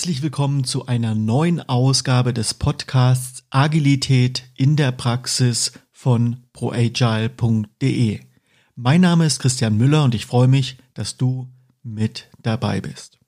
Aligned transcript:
Herzlich 0.00 0.22
willkommen 0.22 0.64
zu 0.64 0.86
einer 0.86 1.14
neuen 1.14 1.60
Ausgabe 1.60 2.32
des 2.32 2.54
Podcasts 2.54 3.44
Agilität 3.50 4.44
in 4.56 4.74
der 4.74 4.92
Praxis 4.92 5.72
von 5.92 6.38
proagile.de. 6.54 8.20
Mein 8.76 9.00
Name 9.02 9.26
ist 9.26 9.40
Christian 9.40 9.76
Müller 9.76 10.04
und 10.04 10.14
ich 10.14 10.24
freue 10.24 10.48
mich, 10.48 10.78
dass 10.94 11.18
du 11.18 11.50
mit 11.82 12.30
dabei 12.40 12.80
bist. 12.80 13.18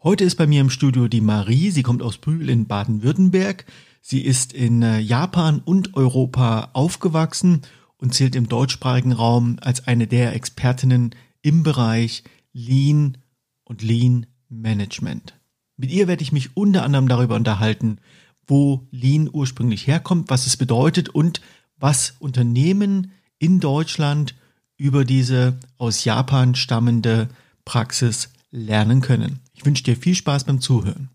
Heute 0.00 0.22
ist 0.22 0.36
bei 0.36 0.46
mir 0.46 0.60
im 0.60 0.70
Studio 0.70 1.08
die 1.08 1.20
Marie. 1.20 1.72
Sie 1.72 1.82
kommt 1.82 2.04
aus 2.04 2.18
Brühl 2.18 2.50
in 2.50 2.68
Baden-Württemberg. 2.68 3.64
Sie 4.00 4.20
ist 4.20 4.52
in 4.52 4.82
äh, 4.82 5.00
Japan 5.00 5.58
und 5.58 5.96
Europa 5.96 6.70
aufgewachsen 6.72 7.62
und 7.96 8.14
zählt 8.14 8.36
im 8.36 8.48
deutschsprachigen 8.48 9.10
Raum 9.10 9.56
als 9.60 9.88
eine 9.88 10.06
der 10.06 10.36
Expertinnen 10.36 11.16
im 11.42 11.64
Bereich 11.64 12.22
Lean 12.52 13.18
und 13.64 13.82
Lean 13.82 14.26
Management. 14.48 15.35
Mit 15.78 15.90
ihr 15.90 16.08
werde 16.08 16.22
ich 16.22 16.32
mich 16.32 16.56
unter 16.56 16.84
anderem 16.84 17.06
darüber 17.06 17.34
unterhalten, 17.34 17.98
wo 18.46 18.86
Lean 18.90 19.28
ursprünglich 19.30 19.86
herkommt, 19.86 20.30
was 20.30 20.46
es 20.46 20.56
bedeutet 20.56 21.10
und 21.10 21.42
was 21.76 22.14
Unternehmen 22.18 23.12
in 23.38 23.60
Deutschland 23.60 24.34
über 24.78 25.04
diese 25.04 25.58
aus 25.76 26.04
Japan 26.04 26.54
stammende 26.54 27.28
Praxis 27.66 28.30
lernen 28.50 29.02
können. 29.02 29.40
Ich 29.52 29.66
wünsche 29.66 29.84
dir 29.84 29.96
viel 29.96 30.14
Spaß 30.14 30.44
beim 30.44 30.62
Zuhören. 30.62 31.10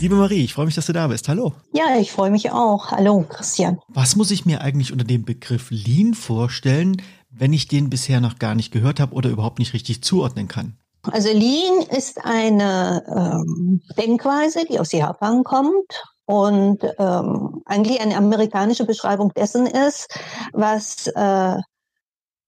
Liebe 0.00 0.16
Marie, 0.16 0.44
ich 0.44 0.52
freue 0.52 0.66
mich, 0.66 0.74
dass 0.74 0.86
du 0.86 0.92
da 0.92 1.06
bist. 1.06 1.28
Hallo. 1.28 1.54
Ja, 1.72 1.98
ich 1.98 2.10
freue 2.10 2.30
mich 2.30 2.50
auch. 2.50 2.90
Hallo, 2.90 3.24
Christian. 3.26 3.78
Was 3.88 4.16
muss 4.16 4.32
ich 4.32 4.44
mir 4.44 4.60
eigentlich 4.60 4.92
unter 4.92 5.04
dem 5.04 5.24
Begriff 5.24 5.68
Lean 5.70 6.14
vorstellen, 6.14 7.00
wenn 7.36 7.52
ich 7.52 7.68
den 7.68 7.90
bisher 7.90 8.20
noch 8.20 8.38
gar 8.38 8.54
nicht 8.54 8.72
gehört 8.72 9.00
habe 9.00 9.14
oder 9.14 9.30
überhaupt 9.30 9.58
nicht 9.58 9.74
richtig 9.74 10.02
zuordnen 10.02 10.48
kann? 10.48 10.78
Also 11.12 11.28
Lean 11.28 11.82
ist 11.90 12.24
eine 12.24 13.04
ähm, 13.08 13.82
Denkweise, 13.98 14.64
die 14.64 14.80
aus 14.80 14.92
Japan 14.92 15.44
kommt 15.44 16.02
und 16.24 16.82
ähm, 16.98 17.62
eigentlich 17.66 18.00
eine 18.00 18.16
amerikanische 18.16 18.86
Beschreibung 18.86 19.32
dessen 19.34 19.66
ist, 19.66 20.08
was 20.52 21.06
äh, 21.08 21.58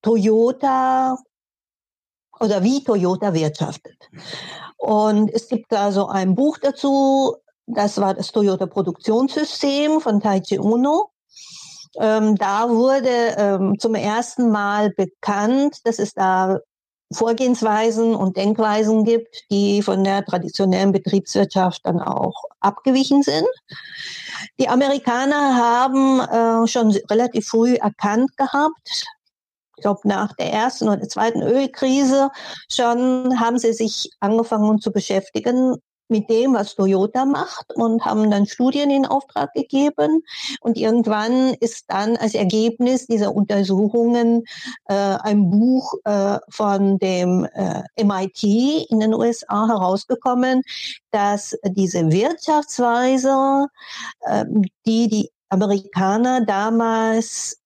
Toyota 0.03 1.19
oder 2.41 2.63
wie 2.63 2.83
Toyota 2.83 3.35
wirtschaftet. 3.35 4.11
Und 4.79 5.31
es 5.31 5.49
gibt 5.49 5.73
da 5.73 5.93
so 5.93 6.07
ein 6.07 6.35
Buch 6.35 6.59
dazu, 6.59 7.37
das 7.67 8.01
war 8.01 8.15
das 8.15 8.33
Toyota 8.33 8.67
Produktionssystem 8.67 10.01
von 10.01 10.21
Taichi 10.21 10.59
Uno. 10.59 11.11
Ähm, 12.01 12.37
da 12.37 12.69
wurde 12.69 13.35
ähm, 13.37 13.79
zum 13.79 13.95
ersten 13.95 14.51
Mal 14.51 14.91
bekannt, 14.91 15.79
dass 15.85 15.99
es 15.99 16.13
da 16.15 16.59
Vorgehensweisen 17.13 18.17
und 18.17 18.37
Denkweisen 18.37 19.05
gibt, 19.05 19.45
die 19.51 19.81
von 19.81 20.03
der 20.03 20.25
traditionellen 20.25 20.91
Betriebswirtschaft 20.91 21.81
dann 21.85 22.01
auch 22.01 22.35
abgewichen 22.61 23.23
sind. 23.23 23.47
Die 24.59 24.69
Amerikaner 24.69 25.57
haben 25.57 26.21
äh, 26.21 26.67
schon 26.67 26.91
relativ 27.09 27.47
früh 27.47 27.75
erkannt 27.75 28.37
gehabt, 28.37 29.07
ich 29.77 29.83
glaube 29.83 30.01
nach 30.05 30.33
der 30.35 30.53
ersten 30.53 30.89
oder 30.89 31.07
zweiten 31.07 31.43
Ölkrise 31.43 32.31
schon 32.71 33.39
haben 33.39 33.59
sie 33.59 33.75
sich 33.75 34.11
angefangen 34.21 34.81
zu 34.81 34.91
beschäftigen 34.91 35.77
mit 36.09 36.31
dem, 36.31 36.55
was 36.55 36.75
Toyota 36.75 37.25
macht 37.25 37.73
und 37.75 38.05
haben 38.05 38.31
dann 38.31 38.47
Studien 38.47 38.91
in 38.91 39.07
Auftrag 39.07 39.53
gegeben. 39.55 40.23
Und 40.61 40.77
irgendwann 40.77 41.55
ist 41.55 41.85
dann 41.89 42.17
als 42.17 42.35
Ergebnis 42.35 43.07
dieser 43.07 43.35
Untersuchungen 43.35 44.45
äh, 44.87 44.95
ein 44.95 45.51
Buch 45.51 45.95
äh, 46.05 46.39
von 46.49 46.99
dem 46.99 47.47
äh, 47.55 47.83
MIT 48.03 48.43
in 48.91 49.01
den 49.01 49.15
USA 49.15 49.67
herausgekommen, 49.67 50.63
dass 51.11 51.57
diese 51.65 52.11
Wirtschaftsweise, 52.11 53.67
äh, 54.21 54.45
die 54.87 55.09
die 55.09 55.31
Amerikaner 55.49 56.45
damals 56.45 57.61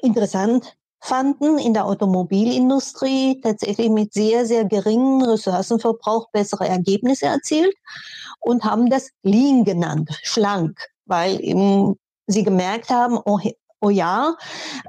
interessant 0.00 0.76
fanden 1.02 1.58
in 1.58 1.74
der 1.74 1.84
Automobilindustrie 1.84 3.40
tatsächlich 3.40 3.90
mit 3.90 4.12
sehr, 4.12 4.46
sehr 4.46 4.64
geringem 4.64 5.22
Ressourcenverbrauch 5.22 6.30
bessere 6.30 6.68
Ergebnisse 6.68 7.26
erzielt 7.26 7.74
und 8.40 8.64
haben 8.64 8.88
das 8.88 9.10
Lean 9.22 9.64
genannt, 9.64 10.10
schlank, 10.22 10.78
weil 11.06 11.42
eben 11.42 11.96
sie 12.28 12.44
gemerkt 12.44 12.88
haben, 12.90 13.18
oh, 13.24 13.40
oh 13.80 13.90
ja, 13.90 14.36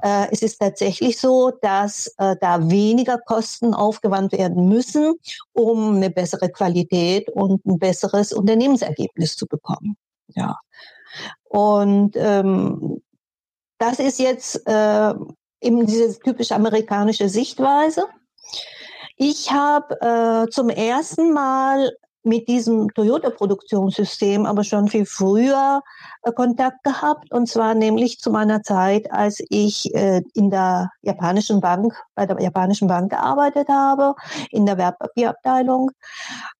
äh, 0.02 0.28
es 0.30 0.42
ist 0.42 0.58
tatsächlich 0.58 1.18
so, 1.20 1.50
dass 1.62 2.14
äh, 2.18 2.36
da 2.40 2.70
weniger 2.70 3.18
Kosten 3.18 3.74
aufgewandt 3.74 4.32
werden 4.32 4.68
müssen, 4.68 5.14
um 5.52 5.96
eine 5.96 6.10
bessere 6.10 6.48
Qualität 6.48 7.28
und 7.30 7.66
ein 7.66 7.80
besseres 7.80 8.32
Unternehmensergebnis 8.32 9.34
zu 9.36 9.46
bekommen. 9.46 9.96
Ja. 10.28 10.60
Und 11.42 12.12
ähm, 12.14 13.02
das 13.78 13.98
ist 13.98 14.20
jetzt 14.20 14.62
äh, 14.66 15.14
eben 15.64 15.86
diese 15.86 16.18
typische 16.18 16.54
amerikanische 16.54 17.28
Sichtweise. 17.28 18.04
Ich 19.16 19.52
habe 19.52 20.00
äh, 20.00 20.50
zum 20.50 20.68
ersten 20.70 21.32
Mal 21.32 21.96
mit 22.24 22.48
diesem 22.48 22.92
Toyota-Produktionssystem 22.94 24.46
aber 24.46 24.64
schon 24.64 24.88
viel 24.88 25.06
früher 25.06 25.82
äh, 26.22 26.32
Kontakt 26.32 26.82
gehabt. 26.82 27.30
Und 27.32 27.48
zwar 27.48 27.74
nämlich 27.74 28.18
zu 28.18 28.30
meiner 28.30 28.62
Zeit, 28.62 29.12
als 29.12 29.42
ich 29.50 29.94
äh, 29.94 30.22
in 30.34 30.50
der 30.50 30.90
japanischen 31.02 31.60
Bank, 31.60 31.94
bei 32.14 32.26
der 32.26 32.40
japanischen 32.40 32.88
Bank 32.88 33.10
gearbeitet 33.10 33.68
habe, 33.68 34.14
in 34.50 34.66
der 34.66 34.78
Wertpapierabteilung, 34.78 35.90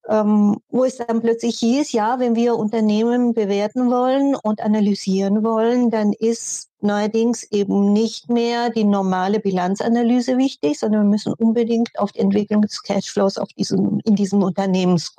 ähm, 0.09 0.59
wo 0.69 0.85
es 0.85 0.99
dann 0.99 1.23
plötzlich 1.23 1.59
hieß, 1.59 1.93
ja, 1.93 2.19
wenn 2.19 2.37
wir 2.37 2.57
Unternehmen 2.57 3.33
bewerten 3.33 3.91
wollen 3.91 4.37
und 4.37 4.61
analysieren 4.61 5.43
wollen, 5.43 5.91
dann 5.91 6.13
ist 6.13 6.69
neuerdings 6.81 7.45
eben 7.51 7.95
nicht 7.95 8.29
mehr 8.29 8.69
die 8.69 8.85
normale 8.85 9.41
Bilanzanalyse 9.41 10.37
wichtig, 10.37 10.79
sondern 10.79 11.05
wir 11.05 11.11
müssen 11.11 11.33
unbedingt 11.33 11.99
auf 11.99 12.13
die 12.13 12.21
Entwicklung 12.21 12.61
des 12.61 12.83
Cashflows 12.83 13.39
auf 13.39 13.49
diesem, 13.57 14.01
in 14.05 14.15
diesem 14.15 14.43
Unternehmens 14.43 15.15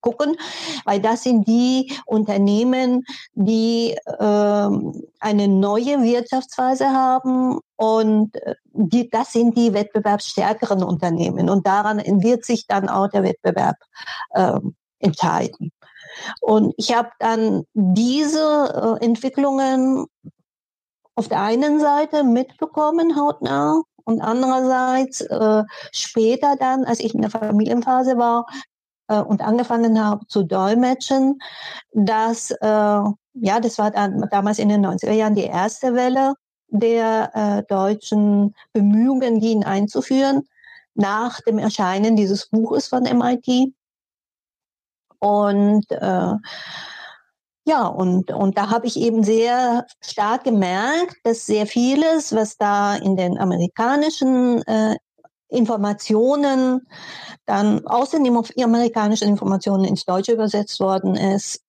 gucken, 0.00 0.36
weil 0.84 1.00
das 1.00 1.22
sind 1.22 1.46
die 1.46 1.92
Unternehmen, 2.06 3.04
die 3.34 3.96
ähm, 4.18 5.02
eine 5.20 5.48
neue 5.48 6.02
Wirtschaftsweise 6.02 6.90
haben 6.90 7.60
und 7.76 8.36
äh, 8.36 8.54
die, 8.72 9.08
das 9.08 9.32
sind 9.32 9.56
die 9.56 9.72
wettbewerbsstärkeren 9.72 10.82
Unternehmen 10.82 11.50
und 11.50 11.66
daran 11.66 11.98
wird 12.22 12.44
sich 12.44 12.66
dann 12.66 12.88
auch 12.88 13.08
der 13.08 13.22
Wettbewerb 13.22 13.76
ähm, 14.34 14.74
entscheiden. 15.00 15.72
Und 16.40 16.74
ich 16.76 16.94
habe 16.96 17.10
dann 17.18 17.64
diese 17.74 18.98
äh, 19.00 19.04
Entwicklungen 19.04 20.06
auf 21.14 21.28
der 21.28 21.42
einen 21.42 21.80
Seite 21.80 22.24
mitbekommen, 22.24 23.16
hautnah, 23.16 23.82
und 24.04 24.22
andererseits 24.22 25.20
äh, 25.20 25.64
später 25.92 26.56
dann, 26.56 26.84
als 26.84 27.00
ich 27.00 27.14
in 27.14 27.20
der 27.20 27.30
Familienphase 27.30 28.16
war, 28.16 28.46
äh, 29.08 29.20
und 29.20 29.42
angefangen 29.42 30.02
habe 30.02 30.26
zu 30.26 30.44
dolmetschen, 30.44 31.38
dass, 31.92 32.50
äh, 32.50 32.66
ja, 32.66 33.60
das 33.60 33.78
war 33.78 33.90
dann, 33.90 34.28
damals 34.30 34.58
in 34.58 34.68
den 34.68 34.84
90er 34.84 35.12
Jahren 35.12 35.34
die 35.34 35.44
erste 35.44 35.94
Welle 35.94 36.34
der 36.68 37.30
äh, 37.34 37.62
deutschen 37.64 38.54
Bemühungen, 38.72 39.40
ihn 39.40 39.64
einzuführen, 39.64 40.46
nach 40.94 41.40
dem 41.42 41.58
Erscheinen 41.58 42.16
dieses 42.16 42.48
Buches 42.48 42.88
von 42.88 43.04
MIT. 43.04 43.72
Und 45.20 45.90
äh, 45.90 46.34
ja, 47.64 47.86
und, 47.86 48.30
und 48.30 48.56
da 48.56 48.70
habe 48.70 48.86
ich 48.86 48.96
eben 48.98 49.22
sehr 49.22 49.86
stark 50.00 50.44
gemerkt, 50.44 51.16
dass 51.24 51.46
sehr 51.46 51.66
vieles, 51.66 52.34
was 52.34 52.56
da 52.56 52.96
in 52.96 53.16
den 53.16 53.38
amerikanischen 53.38 54.62
äh, 54.66 54.96
Informationen 55.48 56.86
dann 57.46 57.86
aus 57.86 58.10
den 58.10 58.26
amerikanischen 58.26 59.28
Informationen 59.28 59.84
ins 59.84 60.04
Deutsche 60.04 60.32
übersetzt 60.32 60.80
worden 60.80 61.16
ist, 61.16 61.62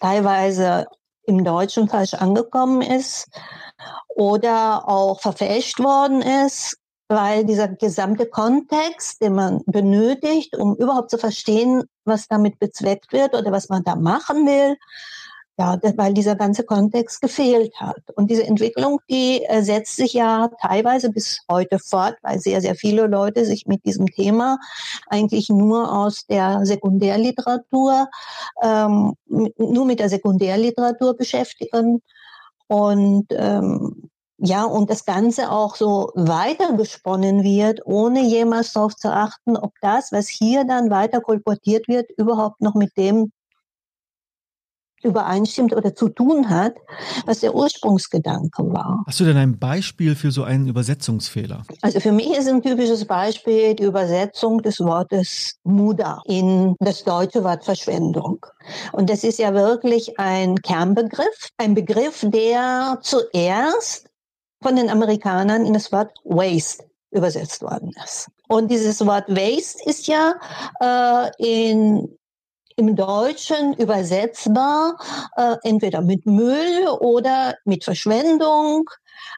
teilweise 0.00 0.86
im 1.24 1.44
Deutschen 1.44 1.88
falsch 1.88 2.14
angekommen 2.14 2.82
ist 2.82 3.28
oder 4.08 4.88
auch 4.88 5.20
verfälscht 5.20 5.78
worden 5.78 6.22
ist, 6.22 6.78
weil 7.08 7.44
dieser 7.44 7.68
gesamte 7.68 8.26
Kontext, 8.26 9.22
den 9.22 9.34
man 9.34 9.62
benötigt, 9.66 10.56
um 10.56 10.76
überhaupt 10.76 11.10
zu 11.10 11.18
verstehen, 11.18 11.84
was 12.04 12.28
damit 12.28 12.58
bezweckt 12.58 13.12
wird 13.12 13.34
oder 13.34 13.52
was 13.52 13.68
man 13.68 13.84
da 13.84 13.96
machen 13.96 14.46
will, 14.46 14.76
ja, 15.58 15.76
weil 15.96 16.14
dieser 16.14 16.36
ganze 16.36 16.62
Kontext 16.62 17.20
gefehlt 17.20 17.74
hat. 17.80 18.00
Und 18.14 18.30
diese 18.30 18.44
Entwicklung, 18.44 19.00
die 19.10 19.42
äh, 19.44 19.62
setzt 19.62 19.96
sich 19.96 20.12
ja 20.12 20.50
teilweise 20.60 21.10
bis 21.10 21.40
heute 21.50 21.80
fort, 21.80 22.16
weil 22.22 22.38
sehr, 22.38 22.60
sehr 22.60 22.76
viele 22.76 23.08
Leute 23.08 23.44
sich 23.44 23.66
mit 23.66 23.84
diesem 23.84 24.06
Thema 24.06 24.58
eigentlich 25.08 25.48
nur 25.48 25.92
aus 25.92 26.26
der 26.26 26.64
Sekundärliteratur, 26.64 28.08
ähm, 28.62 29.14
nur 29.26 29.84
mit 29.84 29.98
der 29.98 30.08
Sekundärliteratur 30.08 31.16
beschäftigen. 31.16 32.02
Und 32.68 33.26
ähm, 33.30 34.10
ja, 34.38 34.64
und 34.64 34.88
das 34.90 35.04
Ganze 35.04 35.50
auch 35.50 35.74
so 35.74 36.12
weitergesponnen 36.14 37.42
wird, 37.42 37.80
ohne 37.84 38.22
jemals 38.22 38.72
darauf 38.72 38.94
zu 38.94 39.12
achten, 39.12 39.56
ob 39.56 39.72
das, 39.80 40.12
was 40.12 40.28
hier 40.28 40.64
dann 40.64 40.90
weiter 40.90 41.20
kolportiert 41.20 41.88
wird, 41.88 42.08
überhaupt 42.16 42.60
noch 42.60 42.76
mit 42.76 42.96
dem 42.96 43.32
übereinstimmt 45.02 45.74
oder 45.74 45.94
zu 45.94 46.08
tun 46.08 46.48
hat, 46.48 46.74
was 47.26 47.40
der 47.40 47.54
Ursprungsgedanke 47.54 48.62
war. 48.72 49.04
Hast 49.06 49.20
du 49.20 49.24
denn 49.24 49.36
ein 49.36 49.58
Beispiel 49.58 50.14
für 50.14 50.30
so 50.30 50.44
einen 50.44 50.68
Übersetzungsfehler? 50.68 51.62
Also 51.82 52.00
für 52.00 52.12
mich 52.12 52.30
ist 52.30 52.48
ein 52.48 52.62
typisches 52.62 53.04
Beispiel 53.04 53.74
die 53.74 53.84
Übersetzung 53.84 54.62
des 54.62 54.80
Wortes 54.80 55.56
Muda 55.64 56.22
in 56.26 56.74
das 56.80 57.04
deutsche 57.04 57.44
Wort 57.44 57.64
Verschwendung. 57.64 58.44
Und 58.92 59.10
das 59.10 59.24
ist 59.24 59.38
ja 59.38 59.54
wirklich 59.54 60.18
ein 60.18 60.56
Kernbegriff, 60.56 61.50
ein 61.58 61.74
Begriff, 61.74 62.24
der 62.28 62.98
zuerst 63.02 64.08
von 64.62 64.76
den 64.76 64.90
Amerikanern 64.90 65.64
in 65.64 65.72
das 65.72 65.92
Wort 65.92 66.12
Waste 66.24 66.84
übersetzt 67.10 67.62
worden 67.62 67.92
ist. 68.04 68.28
Und 68.48 68.70
dieses 68.70 69.04
Wort 69.06 69.28
Waste 69.28 69.82
ist 69.88 70.06
ja 70.08 70.34
äh, 70.80 71.30
in 71.38 72.18
im 72.78 72.94
Deutschen 72.94 73.74
übersetzbar, 73.74 74.96
äh, 75.36 75.56
entweder 75.64 76.00
mit 76.00 76.24
Müll 76.26 76.86
oder 77.00 77.56
mit 77.64 77.84
Verschwendung, 77.84 78.88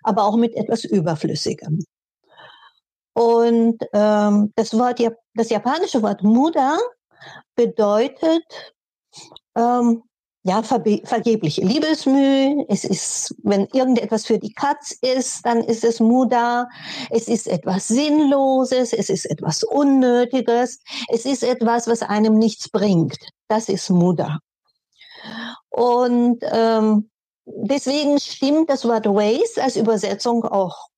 aber 0.03 0.25
auch 0.25 0.37
mit 0.37 0.55
etwas 0.55 0.85
Überflüssigem. 0.85 1.85
Und 3.15 3.79
ähm, 3.93 4.53
das 4.57 4.77
Wort, 4.79 5.01
das 5.35 5.51
japanische 5.51 6.03
Wort 6.03 6.23
Muda 6.23 6.79
bedeutet 7.57 8.45
ähm, 9.57 10.03
ja, 10.43 10.63
vergebliche 10.63 11.61
Liebesmüh. 11.63 12.65
Es 12.69 12.85
ist, 12.85 13.35
wenn 13.43 13.67
irgendetwas 13.73 14.27
für 14.27 14.39
die 14.39 14.53
Katz 14.53 14.93
ist, 15.03 15.45
dann 15.45 15.63
ist 15.63 15.85
es 15.85 16.01
Muda. 16.01 16.69
Es 17.11 17.29
ist 17.29 17.47
etwas 17.47 17.89
Sinnloses. 17.89 18.93
Es 18.93 19.11
ist 19.11 19.27
etwas 19.27 19.63
Unnötiges. 19.65 20.81
Es 21.09 21.27
ist 21.27 21.43
etwas, 21.43 21.87
was 21.89 22.03
einem 22.03 22.39
nichts 22.39 22.71
bringt. 22.71 23.19
Das 23.49 23.69
ist 23.69 23.91
Muda. 23.91 24.39
Und 25.69 26.39
ähm, 26.51 27.11
deswegen 27.45 28.19
stimmt 28.19 28.71
das 28.71 28.87
Wort 28.87 29.07
Waste 29.07 29.63
als 29.63 29.77
Übersetzung 29.77 30.45
auch 30.45 30.90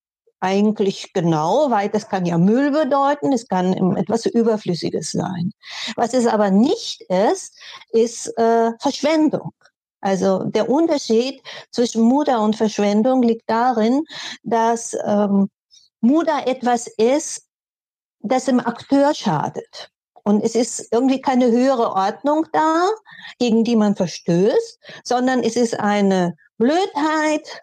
eigentlich 0.43 1.13
genau, 1.13 1.71
weil 1.71 1.89
das 1.89 2.09
kann 2.09 2.27
ja 2.27 2.37
Müll 2.37 2.73
bedeuten, 2.73 3.33
es 3.33 3.47
kann 3.47 3.97
etwas 3.97 4.27
Überflüssiges 4.27 5.13
sein. 5.13 5.53
Was 5.97 6.15
es 6.15 6.27
aber 6.27 6.51
nicht 6.51 7.03
ist, 7.03 7.57
ist 7.91 8.27
äh, 8.39 8.73
Verschwendung. 8.81 9.53
Also 10.01 10.43
der 10.45 10.69
Unterschied 10.69 11.43
zwischen 11.71 12.03
Muda 12.03 12.39
und 12.39 12.57
Verschwendung 12.57 13.23
liegt 13.23 13.49
darin, 13.49 14.05
dass 14.43 14.97
ähm, 15.05 15.49
Muda 16.01 16.41
etwas 16.45 16.89
ist, 16.89 17.47
das 18.21 18.47
dem 18.47 18.59
Akteur 18.59 19.15
schadet. 19.15 19.91
Und 20.25 20.43
es 20.43 20.55
ist 20.55 20.89
irgendwie 20.93 21.21
keine 21.21 21.51
höhere 21.51 21.93
Ordnung 21.93 22.47
da, 22.53 22.89
gegen 23.39 23.65
die 23.65 23.77
man 23.77 23.97
verstößt, 23.97 24.79
sondern 25.05 25.41
es 25.41 25.57
ist 25.57 25.79
eine 25.79 26.37
Blödheit, 26.59 27.61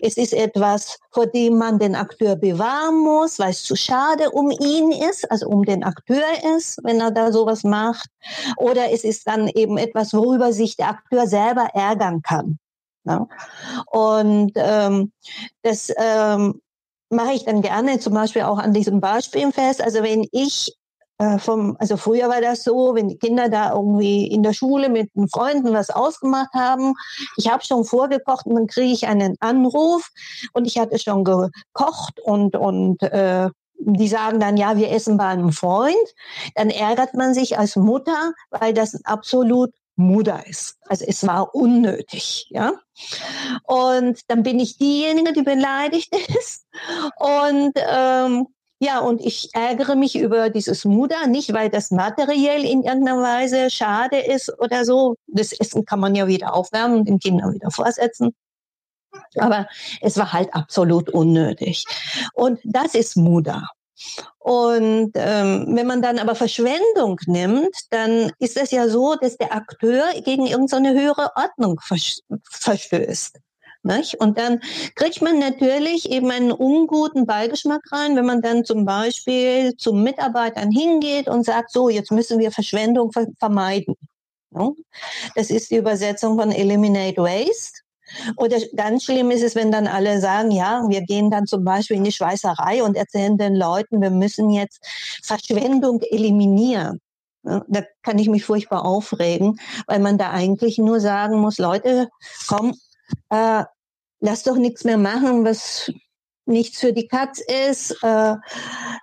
es 0.00 0.16
ist 0.16 0.32
etwas, 0.32 0.98
vor 1.10 1.26
dem 1.26 1.58
man 1.58 1.78
den 1.78 1.94
Akteur 1.94 2.36
bewahren 2.36 2.98
muss, 2.98 3.38
weil 3.38 3.50
es 3.50 3.62
zu 3.62 3.76
schade 3.76 4.30
um 4.30 4.50
ihn 4.50 4.92
ist, 4.92 5.30
also 5.30 5.48
um 5.48 5.64
den 5.64 5.84
Akteur 5.84 6.24
ist, 6.56 6.78
wenn 6.82 7.00
er 7.00 7.10
da 7.10 7.32
sowas 7.32 7.64
macht. 7.64 8.08
Oder 8.56 8.92
es 8.92 9.04
ist 9.04 9.26
dann 9.26 9.48
eben 9.48 9.78
etwas, 9.78 10.12
worüber 10.12 10.52
sich 10.52 10.76
der 10.76 10.88
Akteur 10.90 11.26
selber 11.26 11.68
ärgern 11.74 12.22
kann. 12.22 12.58
Ja? 13.04 13.26
Und 13.86 14.52
ähm, 14.56 15.12
das 15.62 15.92
ähm, 15.96 16.60
mache 17.10 17.32
ich 17.32 17.44
dann 17.44 17.62
gerne 17.62 17.98
zum 17.98 18.14
Beispiel 18.14 18.42
auch 18.42 18.58
an 18.58 18.72
diesem 18.72 19.00
Beispiel 19.00 19.52
fest. 19.52 19.82
Also 19.82 20.02
wenn 20.02 20.26
ich 20.32 20.76
vom, 21.38 21.76
also 21.78 21.96
früher 21.96 22.28
war 22.28 22.40
das 22.40 22.62
so, 22.62 22.94
wenn 22.94 23.08
die 23.08 23.16
Kinder 23.18 23.48
da 23.48 23.72
irgendwie 23.72 24.26
in 24.26 24.42
der 24.42 24.52
Schule 24.52 24.88
mit 24.88 25.14
den 25.14 25.28
Freunden 25.28 25.72
was 25.72 25.90
ausgemacht 25.90 26.52
haben, 26.54 26.94
ich 27.36 27.50
habe 27.50 27.64
schon 27.64 27.84
vorgekocht 27.84 28.46
und 28.46 28.54
dann 28.56 28.66
kriege 28.66 28.92
ich 28.92 29.06
einen 29.06 29.36
Anruf 29.40 30.10
und 30.52 30.66
ich 30.66 30.78
hatte 30.78 30.98
schon 30.98 31.24
gekocht 31.24 32.20
und 32.22 32.56
und 32.56 33.02
äh, 33.02 33.48
die 33.78 34.08
sagen 34.08 34.40
dann, 34.40 34.56
ja, 34.56 34.76
wir 34.76 34.90
essen 34.90 35.16
bei 35.16 35.26
einem 35.26 35.52
Freund, 35.52 35.94
dann 36.54 36.70
ärgert 36.70 37.14
man 37.14 37.34
sich 37.34 37.58
als 37.58 37.76
Mutter, 37.76 38.32
weil 38.50 38.72
das 38.74 39.04
absolut 39.04 39.70
Mutter 39.96 40.46
ist. 40.46 40.76
Also 40.86 41.04
es 41.08 41.26
war 41.26 41.54
unnötig, 41.54 42.46
ja. 42.50 42.72
Und 43.64 44.20
dann 44.28 44.42
bin 44.42 44.60
ich 44.60 44.78
diejenige, 44.78 45.32
die 45.32 45.42
beleidigt 45.42 46.14
ist. 46.38 46.66
Und 47.18 47.72
ähm, 47.76 48.46
ja, 48.78 48.98
und 48.98 49.20
ich 49.22 49.50
ärgere 49.54 49.96
mich 49.96 50.18
über 50.18 50.50
dieses 50.50 50.84
Muda, 50.84 51.26
nicht 51.26 51.52
weil 51.54 51.70
das 51.70 51.90
materiell 51.90 52.62
in 52.64 52.82
irgendeiner 52.82 53.22
Weise 53.22 53.70
schade 53.70 54.18
ist 54.18 54.52
oder 54.60 54.84
so. 54.84 55.16
Das 55.26 55.52
Essen 55.52 55.86
kann 55.86 56.00
man 56.00 56.14
ja 56.14 56.26
wieder 56.26 56.54
aufwärmen 56.54 56.98
und 56.98 57.08
den 57.08 57.18
Kindern 57.18 57.54
wieder 57.54 57.70
vorsetzen. 57.70 58.34
Aber 59.38 59.66
es 60.02 60.18
war 60.18 60.32
halt 60.32 60.52
absolut 60.52 61.08
unnötig. 61.08 61.84
Und 62.34 62.60
das 62.64 62.94
ist 62.94 63.16
Muda. 63.16 63.66
Und 64.38 65.12
ähm, 65.14 65.68
wenn 65.70 65.86
man 65.86 66.02
dann 66.02 66.18
aber 66.18 66.34
Verschwendung 66.34 67.18
nimmt, 67.26 67.74
dann 67.90 68.30
ist 68.38 68.58
es 68.58 68.70
ja 68.72 68.88
so, 68.88 69.14
dass 69.14 69.38
der 69.38 69.54
Akteur 69.54 70.04
gegen 70.22 70.46
irgendeine 70.46 70.92
höhere 70.92 71.30
Ordnung 71.34 71.80
verstößt. 72.50 73.38
Nicht? 73.86 74.20
Und 74.20 74.36
dann 74.36 74.60
kriegt 74.96 75.22
man 75.22 75.38
natürlich 75.38 76.10
eben 76.10 76.30
einen 76.30 76.50
unguten 76.50 77.24
Beigeschmack 77.24 77.82
rein, 77.92 78.16
wenn 78.16 78.26
man 78.26 78.42
dann 78.42 78.64
zum 78.64 78.84
Beispiel 78.84 79.76
zu 79.76 79.92
Mitarbeitern 79.92 80.72
hingeht 80.72 81.28
und 81.28 81.44
sagt, 81.44 81.70
so, 81.70 81.88
jetzt 81.88 82.10
müssen 82.10 82.40
wir 82.40 82.50
Verschwendung 82.50 83.12
vermeiden. 83.38 83.94
Das 85.36 85.50
ist 85.50 85.70
die 85.70 85.76
Übersetzung 85.76 86.36
von 86.36 86.50
Eliminate 86.50 87.18
Waste. 87.18 87.80
Oder 88.36 88.58
ganz 88.74 89.04
schlimm 89.04 89.30
ist 89.30 89.42
es, 89.42 89.54
wenn 89.54 89.70
dann 89.70 89.86
alle 89.86 90.20
sagen, 90.20 90.50
ja, 90.50 90.82
wir 90.88 91.02
gehen 91.02 91.30
dann 91.30 91.46
zum 91.46 91.64
Beispiel 91.64 91.96
in 91.96 92.04
die 92.04 92.12
Schweißerei 92.12 92.82
und 92.82 92.96
erzählen 92.96 93.38
den 93.38 93.54
Leuten, 93.54 94.00
wir 94.00 94.10
müssen 94.10 94.50
jetzt 94.50 94.80
Verschwendung 95.22 96.00
eliminieren. 96.02 97.00
Da 97.42 97.82
kann 98.02 98.18
ich 98.18 98.28
mich 98.28 98.44
furchtbar 98.44 98.84
aufregen, 98.84 99.60
weil 99.86 100.00
man 100.00 100.18
da 100.18 100.30
eigentlich 100.30 100.78
nur 100.78 100.98
sagen 100.98 101.40
muss, 101.40 101.58
Leute, 101.58 102.08
komm, 102.48 102.74
äh, 103.30 103.64
lass 104.26 104.42
doch 104.42 104.56
nichts 104.56 104.82
mehr 104.82 104.98
machen, 104.98 105.44
was 105.44 105.90
nichts 106.46 106.80
für 106.80 106.92
die 106.92 107.06
Katz 107.06 107.40
ist. 107.40 107.96
Äh, 108.02 108.34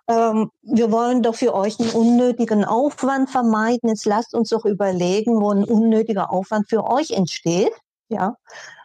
ähm, 0.08 0.52
wir 0.62 0.92
wollen 0.92 1.24
doch 1.24 1.36
für 1.36 1.54
euch 1.54 1.80
einen 1.80 1.92
unnötigen 1.92 2.66
Aufwand 2.66 3.30
vermeiden. 3.30 3.90
Jetzt 3.90 4.06
lasst 4.06 4.34
uns 4.34 4.50
doch 4.50 4.66
überlegen, 4.66 5.42
wo 5.42 5.52
ein 5.52 5.64
unnötiger 5.64 6.32
Aufwand 6.32 6.70
für 6.70 6.86
euch 6.86 7.12
entsteht. 7.12 7.72
Ja, 8.10 8.36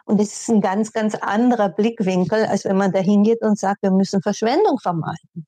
und 0.09 0.19
das 0.19 0.29
ist 0.29 0.49
ein 0.49 0.59
ganz, 0.59 0.91
ganz 0.91 1.13
anderer 1.13 1.69
Blickwinkel, 1.69 2.45
als 2.45 2.65
wenn 2.65 2.77
man 2.77 2.91
da 2.91 2.97
hingeht 2.97 3.41
und 3.41 3.59
sagt, 3.59 3.83
wir 3.83 3.91
müssen 3.91 4.23
Verschwendung 4.23 4.79
vermeiden. 4.79 5.45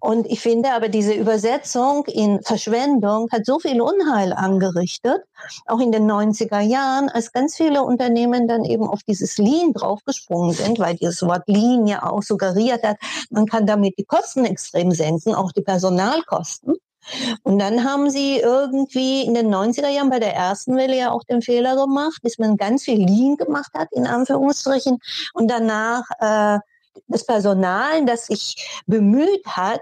Und 0.00 0.26
ich 0.26 0.40
finde 0.40 0.72
aber 0.72 0.88
diese 0.88 1.12
Übersetzung 1.12 2.04
in 2.06 2.42
Verschwendung 2.42 3.28
hat 3.30 3.46
so 3.46 3.60
viel 3.60 3.80
Unheil 3.80 4.32
angerichtet, 4.32 5.22
auch 5.66 5.78
in 5.78 5.92
den 5.92 6.10
90er 6.10 6.58
Jahren, 6.58 7.08
als 7.08 7.30
ganz 7.30 7.56
viele 7.56 7.84
Unternehmen 7.84 8.48
dann 8.48 8.64
eben 8.64 8.88
auf 8.88 9.04
dieses 9.06 9.38
Lean 9.38 9.72
draufgesprungen 9.74 10.54
sind, 10.54 10.80
weil 10.80 10.96
dieses 10.96 11.22
Wort 11.22 11.44
Lean 11.46 11.86
ja 11.86 12.02
auch 12.02 12.24
suggeriert 12.24 12.82
hat, 12.82 12.96
man 13.30 13.46
kann 13.46 13.64
damit 13.64 13.96
die 13.96 14.04
Kosten 14.04 14.44
extrem 14.44 14.90
senken, 14.90 15.36
auch 15.36 15.52
die 15.52 15.62
Personalkosten. 15.62 16.74
Und 17.42 17.58
dann 17.58 17.84
haben 17.84 18.10
sie 18.10 18.38
irgendwie 18.38 19.22
in 19.22 19.34
den 19.34 19.52
90er 19.52 19.88
Jahren 19.88 20.10
bei 20.10 20.20
der 20.20 20.34
ersten 20.34 20.76
Welle 20.76 20.96
ja 20.96 21.10
auch 21.10 21.24
den 21.24 21.42
Fehler 21.42 21.76
gemacht, 21.76 22.20
dass 22.22 22.38
man 22.38 22.56
ganz 22.56 22.84
viel 22.84 22.98
Lean 22.98 23.36
gemacht 23.36 23.72
hat, 23.74 23.88
in 23.92 24.06
Anführungsstrichen, 24.06 24.98
und 25.34 25.50
danach 25.50 26.04
äh, 26.20 26.58
das 27.08 27.24
Personal, 27.24 28.04
das 28.04 28.26
sich 28.26 28.82
bemüht 28.86 29.46
hat, 29.46 29.80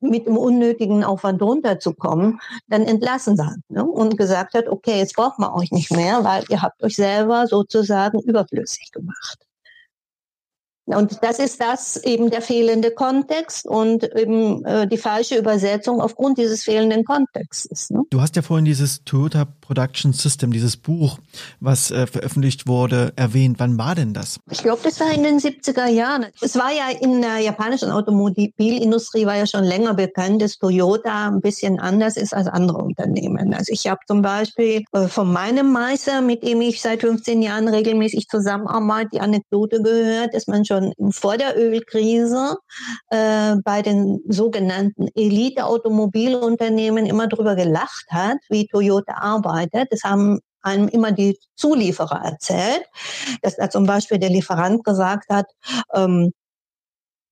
mit 0.00 0.26
dem 0.26 0.36
unnötigen 0.36 1.04
Aufwand 1.04 1.40
runterzukommen, 1.40 2.40
dann 2.68 2.82
entlassen 2.82 3.44
hat 3.44 3.58
ne? 3.68 3.84
und 3.84 4.16
gesagt 4.16 4.54
hat, 4.54 4.68
okay, 4.68 4.98
jetzt 4.98 5.14
braucht 5.14 5.38
man 5.38 5.52
euch 5.52 5.70
nicht 5.70 5.90
mehr, 5.90 6.24
weil 6.24 6.44
ihr 6.48 6.62
habt 6.62 6.82
euch 6.82 6.96
selber 6.96 7.46
sozusagen 7.46 8.20
überflüssig 8.20 8.90
gemacht. 8.92 9.43
Und 10.86 11.18
das 11.22 11.38
ist 11.38 11.60
das 11.60 11.96
eben 11.96 12.30
der 12.30 12.42
fehlende 12.42 12.90
Kontext 12.90 13.66
und 13.66 14.04
eben 14.14 14.64
äh, 14.66 14.86
die 14.86 14.98
falsche 14.98 15.36
Übersetzung 15.36 16.00
aufgrund 16.00 16.36
dieses 16.36 16.64
fehlenden 16.64 17.04
Kontextes. 17.04 17.88
Ne? 17.90 18.02
Du 18.10 18.20
hast 18.20 18.36
ja 18.36 18.42
vorhin 18.42 18.66
dieses 18.66 19.02
Toyota 19.04 19.46
Production 19.62 20.12
System, 20.12 20.52
dieses 20.52 20.76
Buch, 20.76 21.18
was 21.60 21.90
äh, 21.90 22.06
veröffentlicht 22.06 22.66
wurde, 22.66 23.14
erwähnt. 23.16 23.56
Wann 23.58 23.78
war 23.78 23.94
denn 23.94 24.12
das? 24.12 24.38
Ich 24.50 24.62
glaube, 24.62 24.82
das 24.84 25.00
war 25.00 25.10
in 25.10 25.22
den 25.22 25.38
70er 25.38 25.86
Jahren. 25.86 26.26
Es 26.42 26.56
war 26.56 26.70
ja 26.70 26.90
in 27.00 27.22
der 27.22 27.38
japanischen 27.38 27.90
Automobilindustrie 27.90 29.24
war 29.24 29.36
ja 29.36 29.46
schon 29.46 29.64
länger 29.64 29.94
bekannt, 29.94 30.42
dass 30.42 30.58
Toyota 30.58 31.28
ein 31.28 31.40
bisschen 31.40 31.80
anders 31.80 32.18
ist 32.18 32.34
als 32.34 32.46
andere 32.46 32.78
Unternehmen. 32.78 33.54
Also 33.54 33.72
ich 33.72 33.86
habe 33.86 34.00
zum 34.06 34.20
Beispiel 34.20 34.84
äh, 34.92 35.08
von 35.08 35.32
meinem 35.32 35.72
Meister, 35.72 36.20
mit 36.20 36.42
dem 36.42 36.60
ich 36.60 36.82
seit 36.82 37.00
15 37.00 37.40
Jahren 37.40 37.68
regelmäßig 37.68 38.28
zusammenarbeite, 38.28 39.10
die 39.14 39.20
Anekdote 39.20 39.80
gehört, 39.82 40.34
dass 40.34 40.46
man 40.46 40.64
schon 40.64 40.73
schon 40.74 41.12
vor 41.12 41.36
der 41.36 41.56
Ölkrise 41.56 42.56
äh, 43.10 43.56
bei 43.64 43.82
den 43.82 44.20
sogenannten 44.28 45.08
Elite-Automobilunternehmen 45.14 47.06
immer 47.06 47.26
drüber 47.26 47.54
gelacht 47.54 48.06
hat, 48.10 48.38
wie 48.48 48.66
Toyota 48.66 49.14
arbeitet. 49.14 49.88
Das 49.90 50.02
haben 50.02 50.40
einem 50.62 50.88
immer 50.88 51.12
die 51.12 51.38
Zulieferer 51.56 52.22
erzählt, 52.24 52.84
dass 53.42 53.56
da 53.56 53.68
zum 53.70 53.86
Beispiel 53.86 54.18
der 54.18 54.30
Lieferant 54.30 54.82
gesagt 54.84 55.28
hat, 55.30 55.46
ähm, 55.94 56.32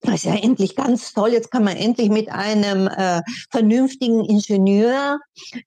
das 0.04 0.14
ist 0.16 0.25
ja 0.25 0.34
endlich 0.34 0.75
ganz 0.75 1.12
toll. 1.12 1.32
Jetzt 1.32 1.52
kann 1.52 1.62
man 1.62 1.76
endlich 1.76 2.11
mit 2.11 2.28
einem 2.28 2.88
äh, 2.88 3.22
vernünftigen 3.50 4.25
Ingenieur 4.25 5.20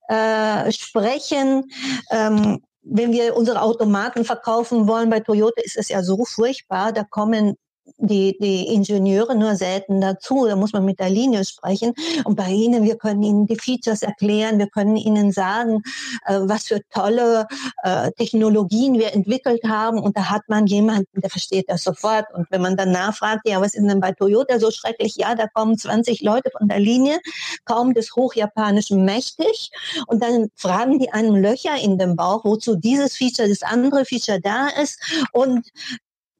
äh, 0.09 0.71
sprechen. 0.73 1.63
Ähm, 2.11 2.61
wenn 2.81 3.13
wir 3.13 3.35
unsere 3.35 3.61
Automaten 3.61 4.25
verkaufen 4.25 4.87
wollen 4.87 5.09
bei 5.09 5.21
Toyota, 5.21 5.61
ist 5.63 5.77
es 5.77 5.87
ja 5.87 6.03
so 6.03 6.25
furchtbar. 6.25 6.91
Da 6.91 7.03
kommen 7.03 7.55
die, 7.97 8.37
die 8.39 8.67
Ingenieure 8.73 9.35
nur 9.35 9.55
selten 9.55 10.01
dazu. 10.01 10.45
Da 10.47 10.55
muss 10.55 10.73
man 10.73 10.85
mit 10.85 10.99
der 10.99 11.09
Linie 11.09 11.45
sprechen. 11.45 11.93
Und 12.23 12.35
bei 12.35 12.49
ihnen, 12.49 12.83
wir 12.83 12.97
können 12.97 13.23
ihnen 13.23 13.45
die 13.45 13.55
Features 13.55 14.01
erklären, 14.01 14.59
wir 14.59 14.67
können 14.67 14.97
ihnen 14.97 15.31
sagen, 15.31 15.81
äh, 16.25 16.39
was 16.41 16.67
für 16.67 16.81
tolle 16.89 17.47
äh, 17.83 18.11
Technologien 18.11 18.97
wir 18.99 19.13
entwickelt 19.13 19.63
haben. 19.63 19.99
Und 19.99 20.17
da 20.17 20.29
hat 20.29 20.43
man 20.47 20.65
jemanden, 20.67 21.21
der 21.21 21.29
versteht 21.29 21.69
das 21.69 21.83
sofort. 21.83 22.25
Und 22.33 22.47
wenn 22.49 22.61
man 22.61 22.75
dann 22.77 22.91
nachfragt, 22.91 23.41
ja, 23.45 23.61
was 23.61 23.73
ist 23.73 23.85
denn 23.85 23.99
bei 23.99 24.11
Toyota 24.11 24.59
so 24.59 24.71
schrecklich? 24.71 25.15
Ja, 25.17 25.35
da 25.35 25.47
kommen 25.47 25.77
20 25.77 26.21
Leute 26.21 26.51
von 26.57 26.67
der 26.67 26.79
Linie, 26.79 27.19
kaum 27.65 27.93
des 27.93 28.15
Hochjapanischen 28.15 29.05
mächtig. 29.05 29.71
Und 30.07 30.23
dann 30.23 30.47
fragen 30.55 30.99
die 30.99 31.11
einem 31.11 31.35
Löcher 31.35 31.75
in 31.81 31.97
den 31.97 32.15
Bauch, 32.15 32.43
wozu 32.45 32.75
dieses 32.75 33.15
Feature, 33.15 33.47
das 33.47 33.61
andere 33.63 34.05
Feature 34.05 34.39
da 34.41 34.67
ist. 34.67 34.99
Und 35.31 35.69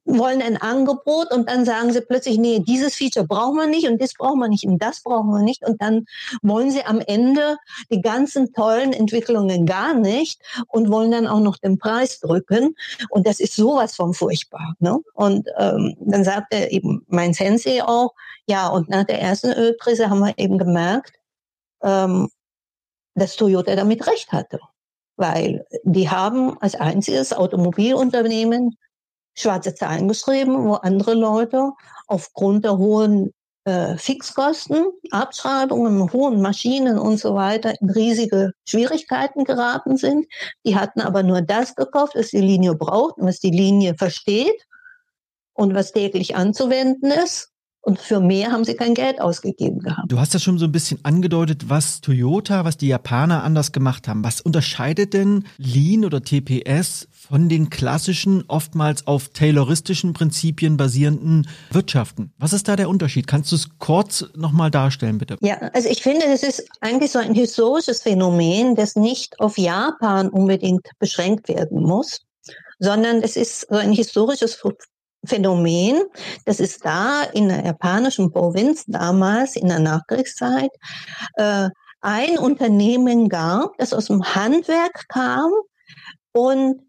wollen 0.06 0.40
ein 0.40 0.56
Angebot 0.56 1.32
und 1.32 1.48
dann 1.48 1.64
sagen 1.64 1.92
sie 1.92 2.00
plötzlich, 2.00 2.38
nee, 2.38 2.60
dieses 2.60 2.94
Feature 2.94 3.26
brauchen 3.26 3.56
wir 3.56 3.66
nicht 3.66 3.88
und 3.88 4.00
das 4.00 4.14
brauchen 4.14 4.38
wir 4.38 4.48
nicht 4.48 4.64
und 4.64 4.80
das 4.80 5.02
brauchen 5.02 5.30
wir 5.30 5.42
nicht 5.42 5.64
und 5.66 5.82
dann 5.82 6.06
wollen 6.42 6.70
sie 6.70 6.84
am 6.84 7.00
Ende 7.00 7.58
die 7.90 8.00
ganzen 8.00 8.52
tollen 8.52 8.92
Entwicklungen 8.92 9.66
gar 9.66 9.94
nicht 9.94 10.40
und 10.68 10.90
wollen 10.90 11.10
dann 11.10 11.26
auch 11.26 11.40
noch 11.40 11.58
den 11.58 11.78
Preis 11.78 12.20
drücken 12.20 12.74
und 13.10 13.26
das 13.26 13.40
ist 13.40 13.56
sowas 13.56 13.96
von 13.96 14.14
furchtbar. 14.14 14.76
Ne? 14.78 14.98
Und 15.14 15.48
ähm, 15.58 15.96
dann 16.00 16.24
sagte 16.24 16.70
eben 16.70 17.04
mein 17.08 17.34
Sensei 17.34 17.82
auch, 17.82 18.14
ja, 18.48 18.68
und 18.68 18.88
nach 18.88 19.04
der 19.04 19.20
ersten 19.20 19.52
Ölkrise 19.52 20.08
haben 20.08 20.20
wir 20.20 20.38
eben 20.38 20.56
gemerkt, 20.56 21.14
ähm, 21.82 22.28
dass 23.14 23.36
Toyota 23.36 23.74
damit 23.74 24.06
recht 24.06 24.32
hatte. 24.32 24.60
Weil 25.16 25.66
die 25.82 26.10
haben 26.10 26.60
als 26.60 26.74
einziges 26.74 27.32
Automobilunternehmen 27.32 28.76
schwarze 29.36 29.74
Zahlen 29.74 30.08
geschrieben, 30.08 30.66
wo 30.66 30.74
andere 30.74 31.14
Leute 31.14 31.72
aufgrund 32.06 32.64
der 32.64 32.78
hohen 32.78 33.32
äh, 33.64 33.96
Fixkosten, 33.96 34.86
Abschreibungen, 35.10 36.12
hohen 36.12 36.40
Maschinen 36.40 36.98
und 36.98 37.18
so 37.18 37.34
weiter 37.34 37.74
in 37.80 37.90
riesige 37.90 38.52
Schwierigkeiten 38.64 39.44
geraten 39.44 39.96
sind. 39.96 40.26
Die 40.64 40.76
hatten 40.76 41.00
aber 41.00 41.22
nur 41.22 41.42
das 41.42 41.74
gekauft, 41.74 42.14
was 42.14 42.30
die 42.30 42.40
Linie 42.40 42.74
braucht 42.74 43.18
und 43.18 43.26
was 43.26 43.40
die 43.40 43.50
Linie 43.50 43.94
versteht 43.96 44.66
und 45.52 45.74
was 45.74 45.92
täglich 45.92 46.36
anzuwenden 46.36 47.10
ist. 47.10 47.50
Und 47.86 48.00
für 48.00 48.18
mehr 48.18 48.50
haben 48.50 48.64
sie 48.64 48.74
kein 48.74 48.94
Geld 48.94 49.20
ausgegeben 49.20 49.78
gehabt. 49.78 50.10
Du 50.10 50.18
hast 50.18 50.34
ja 50.34 50.40
schon 50.40 50.58
so 50.58 50.64
ein 50.64 50.72
bisschen 50.72 50.98
angedeutet, 51.04 51.68
was 51.68 52.00
Toyota, 52.00 52.64
was 52.64 52.76
die 52.76 52.88
Japaner 52.88 53.44
anders 53.44 53.70
gemacht 53.70 54.08
haben. 54.08 54.24
Was 54.24 54.40
unterscheidet 54.40 55.14
denn 55.14 55.44
Lean 55.56 56.04
oder 56.04 56.20
TPS 56.20 57.06
von 57.12 57.48
den 57.48 57.70
klassischen, 57.70 58.42
oftmals 58.48 59.06
auf 59.06 59.28
tayloristischen 59.28 60.14
Prinzipien 60.14 60.76
basierenden 60.76 61.46
Wirtschaften? 61.70 62.32
Was 62.38 62.52
ist 62.52 62.66
da 62.66 62.74
der 62.74 62.88
Unterschied? 62.88 63.28
Kannst 63.28 63.52
du 63.52 63.56
es 63.56 63.78
kurz 63.78 64.24
nochmal 64.34 64.72
darstellen, 64.72 65.18
bitte? 65.18 65.36
Ja, 65.40 65.56
also 65.72 65.88
ich 65.88 66.02
finde, 66.02 66.26
das 66.26 66.42
ist 66.42 66.68
eigentlich 66.80 67.12
so 67.12 67.20
ein 67.20 67.34
historisches 67.34 68.02
Phänomen, 68.02 68.74
das 68.74 68.96
nicht 68.96 69.38
auf 69.38 69.58
Japan 69.58 70.28
unbedingt 70.28 70.88
beschränkt 70.98 71.48
werden 71.48 71.84
muss 71.84 72.18
sondern 72.78 73.22
es 73.22 73.36
ist 73.36 73.62
so 73.70 73.76
ein 73.76 73.92
historisches 73.92 74.54
Phänomen, 75.26 76.02
das 76.44 76.60
ist 76.60 76.84
da 76.84 77.22
in 77.22 77.48
der 77.48 77.64
japanischen 77.64 78.30
Provinz 78.30 78.84
damals 78.86 79.56
in 79.56 79.68
der 79.68 79.80
Nachkriegszeit 79.80 80.70
äh, 81.34 81.68
ein 82.00 82.38
Unternehmen 82.38 83.28
gab, 83.28 83.76
das 83.78 83.92
aus 83.92 84.06
dem 84.06 84.22
Handwerk 84.22 85.08
kam 85.08 85.50
und 86.32 86.82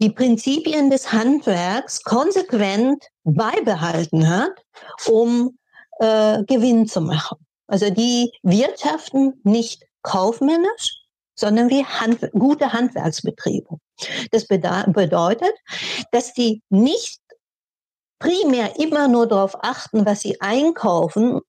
die 0.00 0.10
Prinzipien 0.10 0.90
des 0.90 1.12
Handwerks 1.12 2.02
konsequent 2.02 3.04
beibehalten 3.24 4.28
hat, 4.28 4.52
um 5.08 5.56
äh, 6.00 6.42
Gewinn 6.44 6.86
zu 6.86 7.00
machen. 7.00 7.38
Also 7.68 7.88
die 7.88 8.32
wirtschaften 8.42 9.40
nicht 9.44 9.84
kaufmännisch, 10.02 11.02
sondern 11.34 11.70
wie 11.70 11.84
Hand, 11.84 12.28
gute 12.32 12.72
Handwerksbetriebe. 12.72 13.76
Das 14.30 14.46
bedeutet, 14.46 15.54
dass 16.10 16.34
die 16.34 16.62
nicht 16.68 17.21
primär 18.22 18.78
immer 18.78 19.08
nur 19.08 19.26
darauf 19.26 19.56
achten, 19.64 20.06
was 20.06 20.20
sie 20.20 20.40
einkaufen 20.40 21.40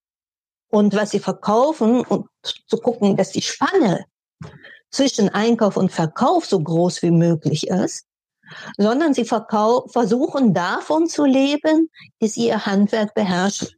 und 0.69 0.95
was 0.95 1.11
sie 1.11 1.19
verkaufen 1.19 2.01
und 2.01 2.27
zu 2.67 2.77
gucken, 2.77 3.15
dass 3.15 3.31
die 3.31 3.43
Spanne 3.43 4.05
zwischen 4.89 5.29
Einkauf 5.29 5.77
und 5.77 5.91
Verkauf 5.91 6.45
so 6.45 6.59
groß 6.59 7.03
wie 7.03 7.11
möglich 7.11 7.67
ist, 7.67 8.05
sondern 8.77 9.13
sie 9.13 9.25
versuchen 9.25 10.53
davon 10.53 11.07
zu 11.07 11.25
leben, 11.25 11.89
dass 12.19 12.33
sie 12.33 12.47
ihr 12.47 12.65
Handwerk 12.65 13.13
beherrschen. 13.13 13.69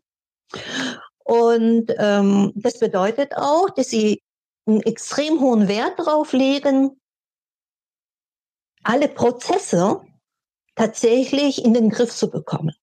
Und 1.25 1.93
ähm, 1.97 2.53
das 2.55 2.79
bedeutet 2.79 3.35
auch, 3.35 3.69
dass 3.71 3.89
sie 3.89 4.21
einen 4.65 4.81
extrem 4.81 5.41
hohen 5.41 5.67
Wert 5.67 5.99
darauf 5.99 6.31
legen, 6.33 6.99
alle 8.83 9.09
Prozesse 9.09 10.01
tatsächlich 10.75 11.63
in 11.63 11.73
den 11.73 11.89
Griff 11.89 12.13
zu 12.15 12.29
bekommen. 12.29 12.73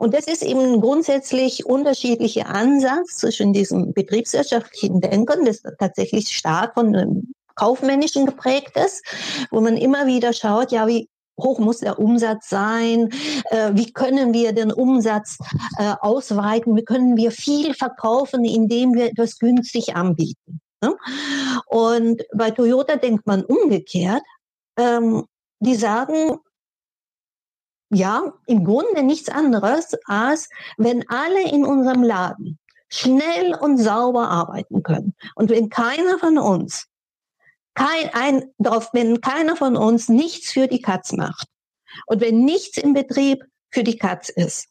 Und 0.00 0.14
das 0.14 0.26
ist 0.26 0.42
eben 0.42 0.60
ein 0.60 0.80
grundsätzlich 0.80 1.66
unterschiedlicher 1.66 2.46
Ansatz 2.46 3.18
zwischen 3.18 3.52
diesem 3.52 3.92
betriebswirtschaftlichen 3.92 5.02
Denken, 5.02 5.44
das 5.44 5.60
tatsächlich 5.78 6.28
stark 6.28 6.72
von 6.72 6.96
einem 6.96 7.34
kaufmännischen 7.54 8.24
geprägt 8.24 8.78
ist, 8.82 9.04
wo 9.50 9.60
man 9.60 9.76
immer 9.76 10.06
wieder 10.06 10.32
schaut, 10.32 10.72
ja, 10.72 10.86
wie 10.86 11.10
hoch 11.38 11.58
muss 11.58 11.80
der 11.80 11.98
Umsatz 11.98 12.48
sein? 12.48 13.10
Äh, 13.50 13.72
wie 13.74 13.92
können 13.92 14.32
wir 14.32 14.54
den 14.54 14.72
Umsatz 14.72 15.36
äh, 15.78 15.92
ausweiten? 16.00 16.76
Wie 16.76 16.84
können 16.84 17.18
wir 17.18 17.30
viel 17.30 17.74
verkaufen, 17.74 18.46
indem 18.46 18.94
wir 18.94 19.04
etwas 19.04 19.38
günstig 19.38 19.96
anbieten? 19.96 20.62
Ne? 20.82 20.96
Und 21.66 22.22
bei 22.34 22.50
Toyota 22.50 22.96
denkt 22.96 23.26
man 23.26 23.44
umgekehrt. 23.44 24.22
Ähm, 24.78 25.26
die 25.62 25.74
sagen, 25.74 26.38
ja, 27.90 28.32
im 28.46 28.64
Grunde 28.64 29.02
nichts 29.02 29.28
anderes, 29.28 29.96
als 30.06 30.48
wenn 30.76 31.08
alle 31.08 31.42
in 31.50 31.64
unserem 31.64 32.02
Laden 32.02 32.58
schnell 32.88 33.54
und 33.54 33.78
sauber 33.78 34.28
arbeiten 34.28 34.82
können. 34.82 35.14
Und 35.34 35.50
wenn 35.50 35.68
keiner 35.68 36.18
von 36.18 36.38
uns, 36.38 36.86
kein, 37.74 38.10
ein, 38.12 38.52
wenn 38.92 39.20
keiner 39.20 39.56
von 39.56 39.76
uns 39.76 40.08
nichts 40.08 40.52
für 40.52 40.66
die 40.66 40.82
Katz 40.82 41.12
macht 41.12 41.48
und 42.06 42.20
wenn 42.20 42.44
nichts 42.44 42.78
im 42.78 42.94
Betrieb 42.94 43.44
für 43.70 43.84
die 43.84 43.96
Katz 43.96 44.28
ist, 44.28 44.68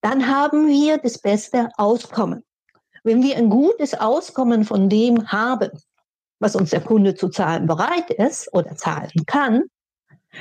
dann 0.00 0.28
haben 0.28 0.68
wir 0.68 0.98
das 0.98 1.18
beste 1.18 1.70
Auskommen. 1.76 2.44
Wenn 3.04 3.22
wir 3.22 3.36
ein 3.36 3.50
gutes 3.50 3.94
Auskommen 3.94 4.64
von 4.64 4.88
dem 4.88 5.30
haben, 5.30 5.70
was 6.38 6.56
uns 6.56 6.70
der 6.70 6.80
Kunde 6.80 7.14
zu 7.14 7.28
zahlen 7.28 7.66
bereit 7.66 8.10
ist 8.10 8.52
oder 8.52 8.76
zahlen 8.76 9.10
kann, 9.26 9.64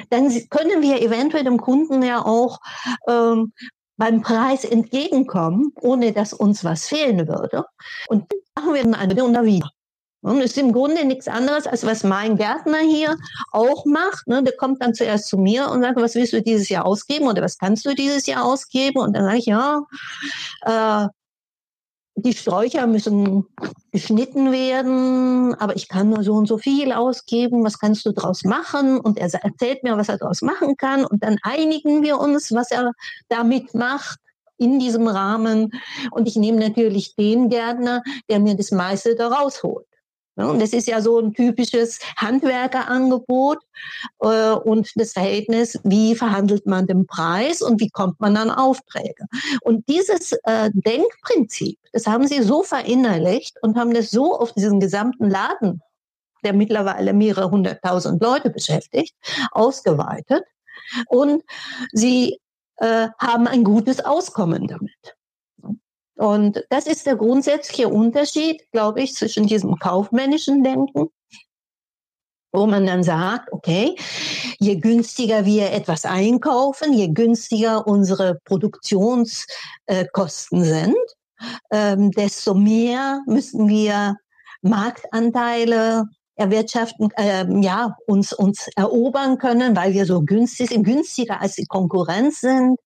dann 0.10 0.30
können 0.50 0.82
wir 0.82 1.02
eventuell 1.02 1.44
dem 1.44 1.60
Kunden 1.60 2.04
ja 2.04 2.24
auch 2.24 2.60
ähm, 3.08 3.54
beim 3.98 4.22
Preis 4.22 4.64
entgegenkommen, 4.64 5.74
ohne 5.82 6.12
dass 6.12 6.34
uns 6.34 6.64
was 6.64 6.88
fehlen 6.88 7.28
würde. 7.28 7.66
Und 8.08 8.26
machen 8.56 8.74
wir 8.74 8.84
dann 8.84 8.96
eine 8.96 9.24
und 9.24 9.46
wieder. 9.46 9.70
Und 10.24 10.40
ist 10.40 10.58
im 10.58 10.72
Grunde 10.72 11.04
nichts 11.04 11.28
anderes, 11.28 11.66
als 11.66 11.86
was 11.86 12.04
mein 12.04 12.38
Gärtner 12.38 12.78
hier 12.80 13.18
auch 13.52 13.86
macht. 13.86 14.28
Ne? 14.28 14.44
Der 14.44 14.56
kommt 14.56 14.82
dann 14.82 14.94
zuerst 14.94 15.28
zu 15.28 15.38
mir 15.38 15.70
und 15.70 15.82
sagt, 15.82 16.00
was 16.00 16.14
willst 16.14 16.34
du 16.34 16.42
dieses 16.42 16.70
Jahr 16.70 16.86
ausgeben 16.86 17.28
oder 17.28 17.42
was 17.42 17.58
kannst 17.58 17.86
du 17.86 17.96
dieses 17.96 18.28
Jahr 18.28 18.46
ausgeben? 18.46 19.00
Und 19.00 19.16
dann 19.16 19.24
sage 19.24 19.38
ich, 19.38 19.46
ja, 19.48 19.82
äh, 20.62 21.08
die 22.22 22.34
Sträucher 22.34 22.88
müssen 22.88 23.46
geschnitten 23.92 24.52
werden, 24.52 25.54
aber 25.56 25.76
ich 25.76 25.88
kann 25.88 26.10
nur 26.10 26.24
so 26.24 26.34
und 26.34 26.48
so 26.48 26.58
viel 26.58 26.92
ausgeben. 26.92 27.64
Was 27.64 27.80
kannst 27.80 28.06
du 28.06 28.12
daraus 28.12 28.44
machen? 28.44 29.00
Und 29.00 29.18
er 29.18 29.34
erzählt 29.34 29.84
mir, 29.84 29.98
was 29.98 30.10
er 30.10 30.18
daraus 30.18 30.42
machen 30.42 30.78
kann. 30.78 31.06
Und 31.06 31.24
dann 31.24 31.38
einigen 31.44 32.04
wir 32.04 32.20
uns, 32.20 32.52
was 32.52 32.72
er 32.72 32.92
damit 33.30 33.74
macht 33.74 34.20
in 34.58 34.80
diesem 34.80 35.08
Rahmen. 35.08 35.72
Und 36.12 36.28
ich 36.28 36.36
nehme 36.36 36.60
natürlich 36.60 37.16
den 37.16 37.50
Gärtner, 37.50 38.04
der 38.30 38.40
mir 38.40 38.56
das 38.56 38.72
meiste 38.72 39.16
daraus 39.16 39.64
holt. 39.64 39.86
Und 40.36 40.62
das 40.62 40.74
ist 40.74 40.88
ja 40.88 41.02
so 41.02 41.20
ein 41.20 41.34
typisches 41.34 42.00
Handwerkerangebot 42.18 43.60
äh, 44.22 44.52
und 44.52 44.90
das 44.96 45.14
Verhältnis, 45.14 45.80
wie 45.84 46.16
verhandelt 46.16 46.66
man 46.66 46.88
den 46.88 47.06
Preis 47.06 47.62
und 47.62 47.82
wie 47.82 47.90
kommt 47.90 48.20
man 48.20 48.38
an 48.38 48.50
Aufträge. 48.50 49.26
Und 49.62 49.88
dieses 49.90 50.32
äh, 50.44 50.72
Denkprinzip, 50.74 51.80
das 51.92 52.08
haben 52.08 52.28
sie 52.28 52.42
so 52.42 52.64
verinnerlicht 52.64 53.58
und 53.62 53.78
haben 53.78 53.94
das 53.94 54.10
so 54.10 54.38
auf 54.38 54.54
diesen 54.54 54.80
gesamten 54.80 55.30
Laden, 55.30 55.82
der 56.44 56.54
mittlerweile 56.54 57.14
mehrere 57.14 57.52
hunderttausend 57.52 58.22
Leute 58.24 58.50
beschäftigt, 58.50 59.16
ausgeweitet. 59.52 60.44
Und 61.08 61.44
sie 61.92 62.40
äh, 62.78 63.10
haben 63.20 63.48
ein 63.48 63.64
gutes 63.64 64.04
Auskommen 64.04 64.68
damit. 64.68 65.16
Und 66.22 66.64
das 66.70 66.86
ist 66.86 67.08
der 67.08 67.16
grundsätzliche 67.16 67.90
Unterschied, 67.90 68.62
glaube 68.72 69.02
ich, 69.02 69.16
zwischen 69.16 69.48
diesem 69.48 69.80
kaufmännischen 69.80 70.64
Denken, 70.64 71.10
wo 72.54 72.68
man 72.68 72.86
dann 72.86 73.04
sagt, 73.04 73.52
okay, 73.52 73.96
je 74.60 74.76
günstiger 74.76 75.46
wir 75.46 75.72
etwas 75.72 76.06
einkaufen, 76.06 76.94
je 76.94 77.08
günstiger 77.08 77.88
unsere 77.88 78.40
Produktionskosten 78.46 80.64
sind, 80.64 80.96
ähm, 81.72 82.12
desto 82.12 82.54
mehr 82.54 83.22
müssen 83.26 83.68
wir 83.68 84.16
Marktanteile 84.62 86.04
erwirtschaften, 86.36 87.10
äh, 87.18 87.46
ja, 87.62 87.98
uns, 88.08 88.34
uns 88.34 88.68
erobern 88.76 89.38
können, 89.38 89.76
weil 89.76 89.94
wir 89.94 90.06
so 90.06 90.22
günstig 90.22 90.70
sind, 90.70 90.84
günstiger 90.84 91.42
als 91.42 91.56
die 91.56 91.66
Konkurrenz 91.66 92.42
sind. 92.42 92.80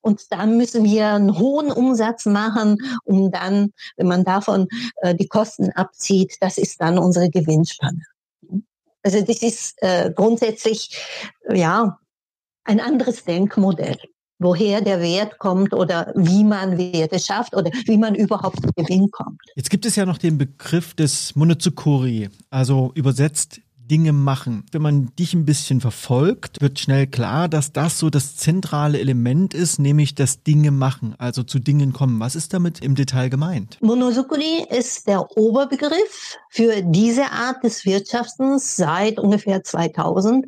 Und 0.00 0.32
dann 0.32 0.56
müssen 0.56 0.84
wir 0.84 1.08
einen 1.08 1.38
hohen 1.38 1.70
Umsatz 1.70 2.26
machen, 2.26 2.78
um 3.04 3.30
dann, 3.30 3.72
wenn 3.96 4.08
man 4.08 4.24
davon 4.24 4.68
äh, 5.02 5.14
die 5.14 5.28
Kosten 5.28 5.70
abzieht, 5.70 6.36
das 6.40 6.58
ist 6.58 6.80
dann 6.80 6.98
unsere 6.98 7.30
Gewinnspanne. 7.30 8.02
Also 9.02 9.22
das 9.22 9.42
ist 9.42 9.82
äh, 9.82 10.12
grundsätzlich, 10.14 10.96
ja, 11.48 11.98
ein 12.64 12.80
anderes 12.80 13.24
Denkmodell 13.24 13.98
woher 14.40 14.80
der 14.80 15.00
Wert 15.00 15.38
kommt 15.38 15.72
oder 15.72 16.12
wie 16.16 16.42
man 16.42 16.76
Werte 16.76 17.20
schafft 17.20 17.54
oder 17.54 17.70
wie 17.84 17.96
man 17.96 18.16
überhaupt 18.16 18.60
zu 18.60 18.72
Gewinn 18.74 19.10
kommt. 19.12 19.40
Jetzt 19.54 19.70
gibt 19.70 19.86
es 19.86 19.94
ja 19.94 20.04
noch 20.04 20.18
den 20.18 20.38
Begriff 20.38 20.94
des 20.94 21.36
Monozukuri, 21.36 22.30
also 22.50 22.90
übersetzt 22.94 23.60
Dinge 23.90 24.12
machen. 24.12 24.64
Wenn 24.70 24.82
man 24.82 25.12
dich 25.18 25.34
ein 25.34 25.44
bisschen 25.44 25.80
verfolgt, 25.80 26.60
wird 26.60 26.78
schnell 26.78 27.08
klar, 27.08 27.48
dass 27.48 27.72
das 27.72 27.98
so 27.98 28.08
das 28.08 28.36
zentrale 28.36 29.00
Element 29.00 29.52
ist, 29.52 29.80
nämlich 29.80 30.14
das 30.14 30.44
Dinge 30.44 30.70
machen, 30.70 31.16
also 31.18 31.42
zu 31.42 31.58
Dingen 31.58 31.92
kommen. 31.92 32.20
Was 32.20 32.36
ist 32.36 32.54
damit 32.54 32.80
im 32.80 32.94
Detail 32.94 33.28
gemeint? 33.28 33.78
Monozukuri 33.80 34.64
ist 34.70 35.08
der 35.08 35.36
Oberbegriff 35.36 36.38
für 36.50 36.82
diese 36.82 37.32
Art 37.32 37.64
des 37.64 37.84
Wirtschaftens 37.84 38.76
seit 38.76 39.18
ungefähr 39.18 39.64
2000, 39.64 40.46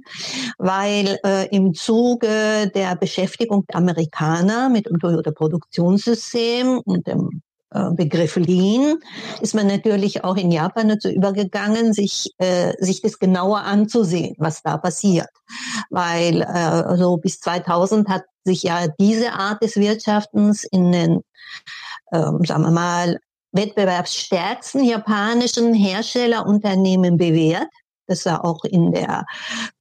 weil 0.58 1.18
äh, 1.24 1.48
im 1.54 1.74
Zuge 1.74 2.70
der 2.72 2.94
Beschäftigung 2.94 3.64
der 3.66 3.76
Amerikaner 3.76 4.68
mit 4.68 4.86
dem 4.86 5.00
Toyota 5.00 5.32
Produktionssystem 5.32 6.78
und 6.84 7.06
dem 7.08 7.42
Begriff 7.92 8.36
Lean 8.36 8.98
ist 9.40 9.54
man 9.54 9.66
natürlich 9.66 10.24
auch 10.24 10.36
in 10.36 10.50
Japan 10.50 10.88
dazu 10.88 11.08
übergegangen, 11.08 11.92
sich, 11.92 12.30
äh, 12.38 12.72
sich 12.78 13.02
das 13.02 13.18
genauer 13.18 13.60
anzusehen, 13.60 14.34
was 14.38 14.62
da 14.62 14.78
passiert. 14.78 15.28
Weil 15.90 16.42
äh, 16.42 16.96
so 16.96 17.16
bis 17.16 17.40
2000 17.40 18.08
hat 18.08 18.24
sich 18.44 18.64
ja 18.64 18.88
diese 18.98 19.32
Art 19.32 19.62
des 19.62 19.76
Wirtschaftens 19.76 20.64
in 20.64 20.92
den, 20.92 21.20
ähm, 22.12 22.40
sagen 22.44 22.62
wir 22.62 22.70
mal, 22.70 23.18
wettbewerbsstärksten 23.52 24.84
japanischen 24.84 25.74
Herstellerunternehmen 25.74 27.16
bewährt. 27.16 27.68
Das 28.06 28.26
war 28.26 28.44
auch 28.44 28.64
in 28.64 28.92
der, 28.92 29.24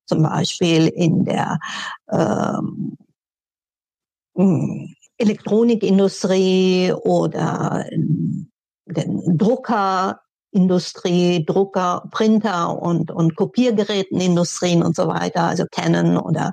zum 0.05 0.23
Beispiel 0.23 0.87
in 0.87 1.25
der 1.25 1.59
ähm, 2.11 2.97
hm, 4.35 4.93
Elektronikindustrie 5.21 6.93
oder 6.93 7.85
den 7.91 8.51
Druckerindustrie, 9.37 11.45
Drucker, 11.45 12.07
Printer 12.11 12.81
und, 12.81 13.11
und 13.11 13.35
Kopiergerätenindustrien 13.35 14.83
und 14.83 14.95
so 14.95 15.07
weiter, 15.07 15.43
also 15.43 15.65
Canon 15.71 16.17
oder 16.17 16.51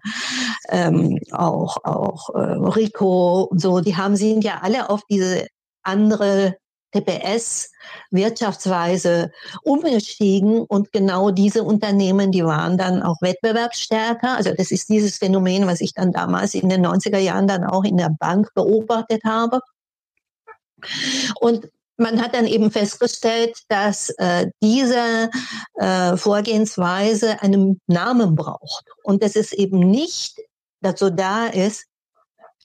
ähm, 0.69 1.19
auch, 1.33 1.79
auch 1.85 2.29
äh, 2.35 2.39
Rico 2.39 3.45
und 3.45 3.61
so, 3.61 3.81
die 3.81 3.97
haben 3.97 4.17
sind 4.17 4.45
ja 4.45 4.59
alle 4.63 4.91
auf 4.91 5.03
diese 5.11 5.47
andere 5.83 6.57
TPS-Wirtschaftsweise 6.93 9.31
umgestiegen 9.63 10.63
und 10.63 10.93
genau 10.93 11.31
diese 11.31 11.63
Unternehmen, 11.63 12.33
die 12.33 12.45
waren 12.45 12.77
dann 12.79 13.03
auch 13.03 13.17
wettbewerbsstärker. 13.21 14.37
Also 14.37 14.53
das 14.57 14.71
ist 14.71 14.89
dieses 14.89 15.19
Phänomen, 15.19 15.67
was 15.67 15.81
ich 15.81 15.93
dann 15.95 16.13
damals 16.13 16.55
in 16.55 16.69
den 16.69 16.87
90er 16.87 17.19
Jahren 17.19 17.47
dann 17.47 17.65
auch 17.65 17.85
in 17.85 17.97
der 17.97 18.11
Bank 18.19 18.51
beobachtet 18.55 19.23
habe. 19.25 19.61
Und 21.41 21.69
man 21.97 22.23
hat 22.23 22.35
dann 22.35 22.47
eben 22.47 22.71
festgestellt, 22.71 23.59
dass 23.69 24.11
äh, 24.19 24.47
diese 24.63 25.31
äh, 25.75 26.17
Vorgehensweise 26.17 27.43
einen 27.43 27.81
Namen 27.87 28.37
braucht 28.37 28.85
und 29.03 29.23
dass 29.23 29.37
es 29.37 29.53
eben 29.53 29.81
nicht 29.81 30.39
dazu 30.81 31.11
da 31.11 31.47
ist, 31.47 31.87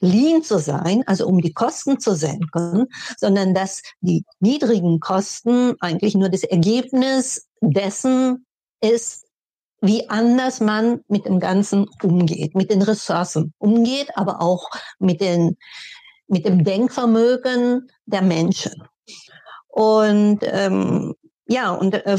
lean 0.03 0.43
zu 0.43 0.59
sein, 0.59 1.03
also 1.07 1.25
um 1.27 1.41
die 1.41 1.53
Kosten 1.53 1.99
zu 1.99 2.13
senken, 2.13 2.87
sondern 3.17 3.53
dass 3.53 3.81
die 4.01 4.25
niedrigen 4.39 4.99
Kosten 4.99 5.75
eigentlich 5.79 6.13
nur 6.13 6.29
das 6.29 6.43
Ergebnis 6.43 7.47
dessen 7.61 8.45
ist, 8.81 9.25
wie 9.79 10.09
anders 10.09 10.59
man 10.59 11.01
mit 11.07 11.25
dem 11.25 11.39
Ganzen 11.39 11.87
umgeht, 12.01 12.53
mit 12.55 12.69
den 12.69 12.81
Ressourcen 12.81 13.53
umgeht, 13.57 14.09
aber 14.15 14.41
auch 14.41 14.69
mit, 14.99 15.21
den, 15.21 15.57
mit 16.27 16.45
dem 16.45 16.63
Denkvermögen 16.63 17.89
der 18.05 18.21
Menschen. 18.21 18.83
Und 19.67 20.39
ähm, 20.43 21.15
ja, 21.47 21.71
und 21.71 21.93
äh, 21.93 22.17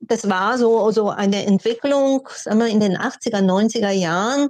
das 0.00 0.28
war 0.28 0.58
so, 0.58 0.90
so 0.90 1.10
eine 1.10 1.44
Entwicklung, 1.46 2.28
sagen 2.34 2.58
wir, 2.58 2.68
in 2.68 2.80
den 2.80 2.96
80er, 2.96 3.40
90er 3.40 3.90
Jahren 3.90 4.48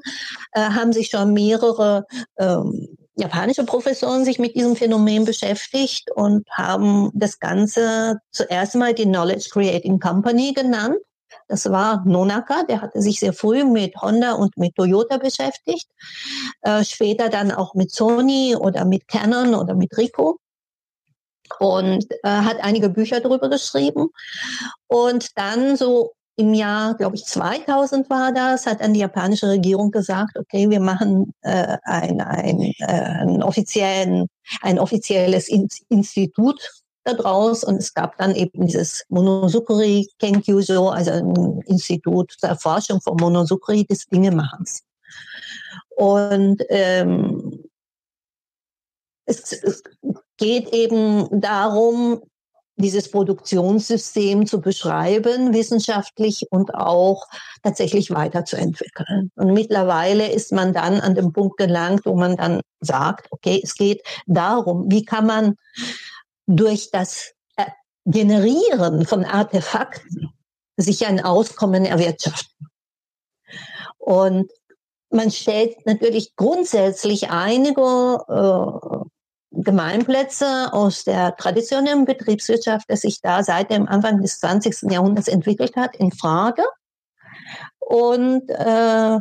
äh, 0.52 0.60
haben 0.60 0.92
sich 0.92 1.08
schon 1.08 1.32
mehrere 1.32 2.06
ähm, 2.38 2.88
japanische 3.16 3.64
Professoren 3.64 4.24
sich 4.24 4.38
mit 4.38 4.54
diesem 4.54 4.76
Phänomen 4.76 5.24
beschäftigt 5.24 6.10
und 6.14 6.46
haben 6.50 7.10
das 7.14 7.38
Ganze 7.38 8.20
zuerst 8.30 8.74
mal 8.74 8.92
die 8.92 9.04
Knowledge 9.04 9.48
Creating 9.50 9.98
Company 9.98 10.52
genannt. 10.52 10.98
Das 11.48 11.70
war 11.70 12.04
Nonaka, 12.04 12.64
der 12.64 12.82
hatte 12.82 13.00
sich 13.00 13.20
sehr 13.20 13.32
früh 13.32 13.64
mit 13.64 13.96
Honda 14.00 14.32
und 14.32 14.56
mit 14.56 14.74
Toyota 14.74 15.16
beschäftigt, 15.16 15.86
äh, 16.62 16.84
später 16.84 17.28
dann 17.28 17.52
auch 17.52 17.74
mit 17.74 17.90
Sony 17.90 18.56
oder 18.56 18.84
mit 18.84 19.08
Canon 19.08 19.54
oder 19.54 19.74
mit 19.74 19.96
Ricoh 19.96 20.38
und 21.58 22.06
äh, 22.10 22.28
hat 22.28 22.58
einige 22.60 22.88
Bücher 22.88 23.20
darüber 23.20 23.48
geschrieben. 23.48 24.08
Und 24.88 25.36
dann 25.36 25.76
so 25.76 26.12
im 26.36 26.52
Jahr, 26.52 26.94
glaube 26.94 27.16
ich, 27.16 27.24
2000 27.24 28.10
war 28.10 28.32
das, 28.32 28.66
hat 28.66 28.82
dann 28.82 28.92
die 28.92 29.00
japanische 29.00 29.48
Regierung 29.48 29.90
gesagt, 29.90 30.38
okay, 30.38 30.68
wir 30.68 30.80
machen 30.80 31.32
äh, 31.40 31.78
ein, 31.84 32.20
ein, 32.20 32.72
äh, 32.78 33.42
offiziellen, 33.42 34.26
ein 34.60 34.78
offizielles 34.78 35.48
Institut 35.88 36.60
daraus 37.04 37.64
und 37.64 37.76
es 37.76 37.94
gab 37.94 38.18
dann 38.18 38.34
eben 38.34 38.66
dieses 38.66 39.04
Monosukuri 39.08 40.08
Kenkyujo, 40.18 40.88
also 40.88 41.12
ein 41.12 41.62
Institut 41.66 42.32
zur 42.38 42.50
Erforschung 42.50 43.00
von 43.00 43.16
Monosukuri 43.16 43.84
des 43.84 44.06
Dingemachens. 44.06 44.82
Und 45.96 46.62
ähm, 46.68 47.45
es, 49.26 49.52
es 49.52 49.82
geht 50.36 50.72
eben 50.72 51.28
darum, 51.40 52.22
dieses 52.76 53.10
Produktionssystem 53.10 54.46
zu 54.46 54.60
beschreiben, 54.60 55.54
wissenschaftlich 55.54 56.46
und 56.50 56.74
auch 56.74 57.26
tatsächlich 57.62 58.10
weiterzuentwickeln. 58.10 59.30
Und 59.34 59.54
mittlerweile 59.54 60.30
ist 60.30 60.52
man 60.52 60.74
dann 60.74 61.00
an 61.00 61.14
dem 61.14 61.32
Punkt 61.32 61.56
gelangt, 61.56 62.04
wo 62.04 62.14
man 62.14 62.36
dann 62.36 62.60
sagt, 62.80 63.28
okay, 63.30 63.60
es 63.62 63.74
geht 63.74 64.02
darum, 64.26 64.90
wie 64.90 65.04
kann 65.04 65.26
man 65.26 65.54
durch 66.46 66.90
das 66.90 67.32
Generieren 68.08 69.04
von 69.04 69.24
Artefakten 69.24 70.30
sich 70.76 71.06
ein 71.06 71.18
Auskommen 71.24 71.84
erwirtschaften. 71.84 72.68
Und 73.98 74.52
man 75.10 75.32
stellt 75.32 75.84
natürlich 75.86 76.36
grundsätzlich 76.36 77.30
einige 77.30 78.20
äh, 78.28 79.05
Gemeinplätze 79.56 80.72
aus 80.72 81.04
der 81.04 81.36
traditionellen 81.36 82.04
Betriebswirtschaft, 82.04 82.86
das 82.88 83.02
sich 83.02 83.20
da 83.20 83.42
seit 83.42 83.70
dem 83.70 83.88
Anfang 83.88 84.20
des 84.20 84.38
20. 84.38 84.90
Jahrhunderts 84.90 85.28
entwickelt 85.28 85.76
hat, 85.76 85.96
in 85.96 86.12
Frage 86.12 86.62
und 87.78 88.48
äh, 88.50 89.18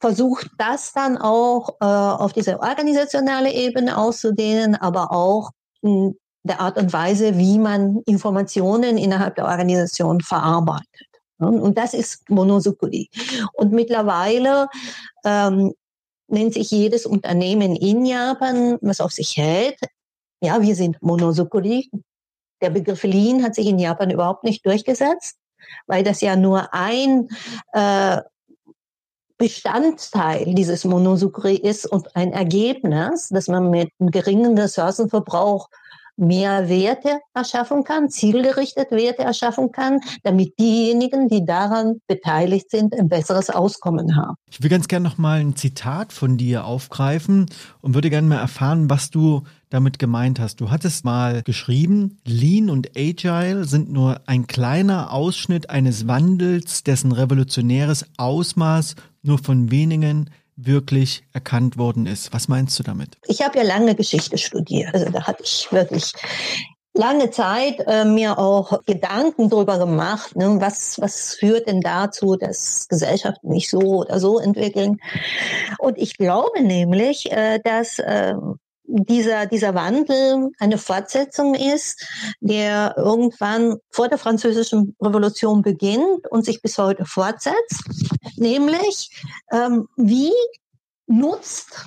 versucht 0.00 0.50
das 0.58 0.92
dann 0.92 1.18
auch 1.18 1.76
äh, 1.80 1.84
auf 1.84 2.32
diese 2.32 2.60
organisationale 2.60 3.52
Ebene 3.52 3.96
auszudehnen, 3.96 4.74
aber 4.74 5.12
auch 5.12 5.50
hm, 5.82 6.16
der 6.42 6.60
Art 6.60 6.78
und 6.78 6.92
Weise, 6.92 7.36
wie 7.36 7.58
man 7.58 8.00
Informationen 8.06 8.96
innerhalb 8.96 9.34
der 9.34 9.44
Organisation 9.44 10.20
verarbeitet. 10.20 11.06
Und 11.38 11.78
das 11.78 11.94
ist 11.94 12.28
Monosukuri. 12.28 13.08
Und 13.54 13.72
mittlerweile 13.72 14.68
ähm, 15.24 15.72
nennt 16.32 16.54
sich 16.54 16.70
jedes 16.70 17.06
Unternehmen 17.06 17.76
in 17.76 18.04
Japan, 18.04 18.78
was 18.80 19.00
auf 19.00 19.12
sich 19.12 19.36
hält, 19.36 19.78
ja, 20.42 20.62
wir 20.62 20.74
sind 20.74 21.02
Monosukuri. 21.02 21.90
Der 22.62 22.70
Begriff 22.70 23.02
Lean 23.04 23.42
hat 23.42 23.54
sich 23.54 23.66
in 23.66 23.78
Japan 23.78 24.10
überhaupt 24.10 24.44
nicht 24.44 24.64
durchgesetzt, 24.64 25.36
weil 25.86 26.02
das 26.02 26.20
ja 26.20 26.36
nur 26.36 26.72
ein 26.72 27.28
äh, 27.72 28.18
Bestandteil 29.36 30.54
dieses 30.54 30.84
Monosukuri 30.84 31.56
ist 31.56 31.86
und 31.86 32.14
ein 32.14 32.32
Ergebnis, 32.32 33.28
dass 33.28 33.48
man 33.48 33.70
mit 33.70 33.90
einem 33.98 34.10
geringen 34.10 34.58
Ressourcenverbrauch 34.58 35.68
mehr 36.20 36.68
Werte 36.68 37.18
erschaffen 37.34 37.84
kann, 37.84 38.08
zielgerichtet 38.08 38.90
Werte 38.90 39.22
erschaffen 39.22 39.72
kann, 39.72 40.00
damit 40.22 40.58
diejenigen, 40.58 41.28
die 41.28 41.44
daran 41.44 42.00
beteiligt 42.06 42.70
sind, 42.70 42.94
ein 42.98 43.08
besseres 43.08 43.50
Auskommen 43.50 44.16
haben. 44.16 44.36
Ich 44.50 44.62
will 44.62 44.70
ganz 44.70 44.88
gerne 44.88 45.08
noch 45.08 45.18
mal 45.18 45.40
ein 45.40 45.56
Zitat 45.56 46.12
von 46.12 46.36
dir 46.36 46.64
aufgreifen 46.64 47.46
und 47.80 47.94
würde 47.94 48.10
gerne 48.10 48.28
mal 48.28 48.38
erfahren, 48.38 48.90
was 48.90 49.10
du 49.10 49.42
damit 49.70 49.98
gemeint 49.98 50.40
hast. 50.40 50.60
Du 50.60 50.70
hattest 50.70 51.04
mal 51.04 51.42
geschrieben, 51.42 52.18
Lean 52.26 52.70
und 52.70 52.90
Agile 52.96 53.64
sind 53.64 53.90
nur 53.90 54.20
ein 54.26 54.46
kleiner 54.46 55.12
Ausschnitt 55.12 55.70
eines 55.70 56.08
Wandels, 56.08 56.82
dessen 56.82 57.12
revolutionäres 57.12 58.04
Ausmaß 58.18 58.96
nur 59.22 59.38
von 59.38 59.70
wenigen 59.70 60.30
wirklich 60.66 61.22
erkannt 61.32 61.78
worden 61.78 62.06
ist. 62.06 62.32
Was 62.32 62.48
meinst 62.48 62.78
du 62.78 62.82
damit? 62.82 63.16
Ich 63.26 63.42
habe 63.42 63.58
ja 63.58 63.64
lange 63.64 63.94
Geschichte 63.94 64.38
studiert. 64.38 64.94
Also 64.94 65.10
da 65.10 65.26
hatte 65.26 65.42
ich 65.42 65.68
wirklich 65.70 66.12
lange 66.94 67.30
Zeit 67.30 67.80
äh, 67.86 68.04
mir 68.04 68.38
auch 68.38 68.84
Gedanken 68.84 69.48
darüber 69.48 69.78
gemacht, 69.78 70.36
ne, 70.36 70.56
was, 70.60 71.00
was 71.00 71.34
führt 71.34 71.68
denn 71.68 71.80
dazu, 71.80 72.36
dass 72.36 72.86
Gesellschaften 72.88 73.48
nicht 73.48 73.70
so 73.70 74.00
oder 74.00 74.18
so 74.18 74.38
entwickeln. 74.38 74.98
Und 75.78 75.98
ich 75.98 76.16
glaube 76.16 76.62
nämlich, 76.62 77.30
äh, 77.30 77.60
dass 77.62 77.98
äh, 77.98 78.34
dieser, 78.92 79.46
dieser 79.46 79.74
Wandel 79.74 80.50
eine 80.58 80.78
Fortsetzung 80.78 81.54
ist, 81.54 82.04
der 82.40 82.94
irgendwann 82.96 83.76
vor 83.90 84.08
der 84.08 84.18
Französischen 84.18 84.96
Revolution 85.00 85.62
beginnt 85.62 86.26
und 86.30 86.44
sich 86.44 86.60
bis 86.60 86.76
heute 86.78 87.04
fortsetzt. 87.04 87.84
Nämlich, 88.36 89.10
ähm, 89.52 89.88
wie 89.96 90.32
nutzt 91.06 91.86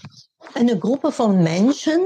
eine 0.53 0.77
Gruppe 0.77 1.11
von 1.11 1.43
Menschen, 1.43 2.01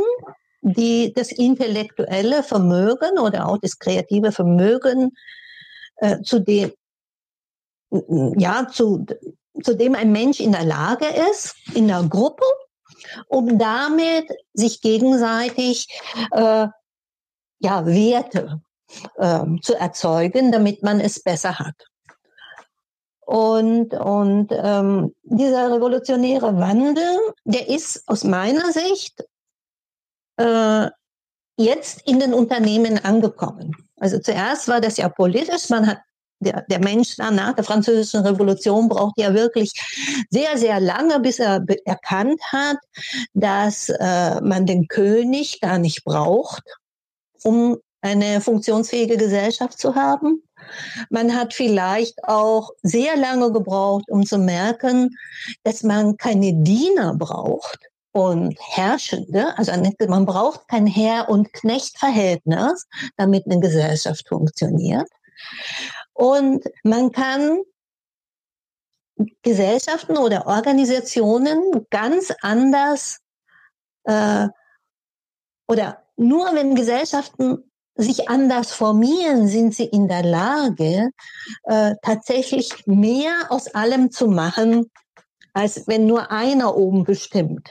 die 0.61 1.13
das 1.13 1.31
intellektuelle 1.31 2.43
Vermögen 2.43 3.19
oder 3.19 3.47
auch 3.47 3.57
das 3.59 3.79
kreative 3.79 4.31
Vermögen 4.31 5.11
äh, 5.97 6.21
zu 6.21 6.39
dem, 6.39 6.71
ja, 7.89 8.67
zu, 8.67 9.05
zu 9.63 9.75
dem 9.75 9.95
ein 9.95 10.11
Mensch 10.11 10.39
in 10.39 10.51
der 10.51 10.65
Lage 10.65 11.05
ist, 11.31 11.55
in 11.73 11.87
der 11.87 12.03
Gruppe 12.03 12.43
um 13.27 13.57
damit 13.57 14.27
sich 14.53 14.81
gegenseitig 14.81 15.87
äh, 16.31 16.67
ja, 17.59 17.85
Werte 17.85 18.61
äh, 19.17 19.45
zu 19.61 19.75
erzeugen, 19.75 20.51
damit 20.51 20.83
man 20.83 20.99
es 20.99 21.21
besser 21.21 21.59
hat. 21.59 21.75
Und, 23.25 23.93
und 23.93 24.47
ähm, 24.51 25.13
dieser 25.23 25.73
revolutionäre 25.73 26.57
Wandel, 26.59 27.19
der 27.43 27.67
ist 27.67 28.07
aus 28.07 28.23
meiner 28.23 28.71
Sicht 28.71 29.21
äh, 30.37 30.89
jetzt 31.57 32.07
in 32.07 32.19
den 32.19 32.33
Unternehmen 32.33 33.03
angekommen. 33.03 33.75
Also 33.97 34.19
zuerst 34.19 34.69
war 34.69 34.79
das 34.79 34.95
ja 34.95 35.09
politisch, 35.09 35.69
man 35.69 35.87
hat 35.87 35.99
der, 36.39 36.63
der 36.69 36.79
Mensch 36.79 37.15
dann 37.15 37.35
nach 37.35 37.53
der 37.53 37.63
französischen 37.63 38.21
Revolution 38.21 38.89
braucht 38.89 39.19
ja 39.19 39.33
wirklich 39.33 39.71
sehr, 40.29 40.57
sehr 40.57 40.79
lange, 40.79 41.19
bis 41.19 41.39
er 41.39 41.63
erkannt 41.85 42.41
hat, 42.51 42.77
dass 43.33 43.89
äh, 43.89 44.41
man 44.41 44.65
den 44.65 44.87
König 44.87 45.59
gar 45.61 45.79
nicht 45.79 46.03
braucht, 46.03 46.63
um 47.43 47.77
eine 48.01 48.41
funktionsfähige 48.41 49.17
Gesellschaft 49.17 49.79
zu 49.79 49.95
haben. 49.95 50.43
Man 51.09 51.35
hat 51.35 51.53
vielleicht 51.53 52.23
auch 52.23 52.71
sehr 52.83 53.15
lange 53.15 53.51
gebraucht, 53.51 54.05
um 54.09 54.25
zu 54.25 54.37
merken, 54.37 55.15
dass 55.63 55.83
man 55.83 56.17
keine 56.17 56.53
Diener 56.53 57.15
braucht 57.15 57.79
und 58.11 58.57
Herrschende. 58.59 59.57
Also 59.57 59.71
man 60.07 60.25
braucht 60.25 60.67
kein 60.67 60.87
Herr- 60.87 61.29
und 61.29 61.53
Knechtverhältnis, 61.53 62.87
damit 63.15 63.45
eine 63.45 63.59
Gesellschaft 63.59 64.27
funktioniert. 64.27 65.07
Und 66.17 66.63
man 66.83 67.11
kann 67.11 67.61
Gesellschaften 69.43 70.17
oder 70.17 70.47
Organisationen 70.47 71.85
ganz 71.91 72.33
anders 72.41 73.19
äh, 74.05 74.47
oder 75.67 76.03
nur 76.15 76.55
wenn 76.55 76.73
Gesellschaften 76.73 77.71
sich 77.93 78.29
anders 78.29 78.71
formieren, 78.71 79.47
sind 79.47 79.75
sie 79.75 79.85
in 79.85 80.07
der 80.07 80.23
Lage, 80.23 81.11
äh, 81.65 81.93
tatsächlich 82.01 82.87
mehr 82.87 83.33
aus 83.49 83.67
allem 83.75 84.09
zu 84.09 84.27
machen, 84.27 84.89
als 85.53 85.87
wenn 85.87 86.07
nur 86.07 86.31
einer 86.31 86.75
oben 86.75 87.03
bestimmt. 87.03 87.69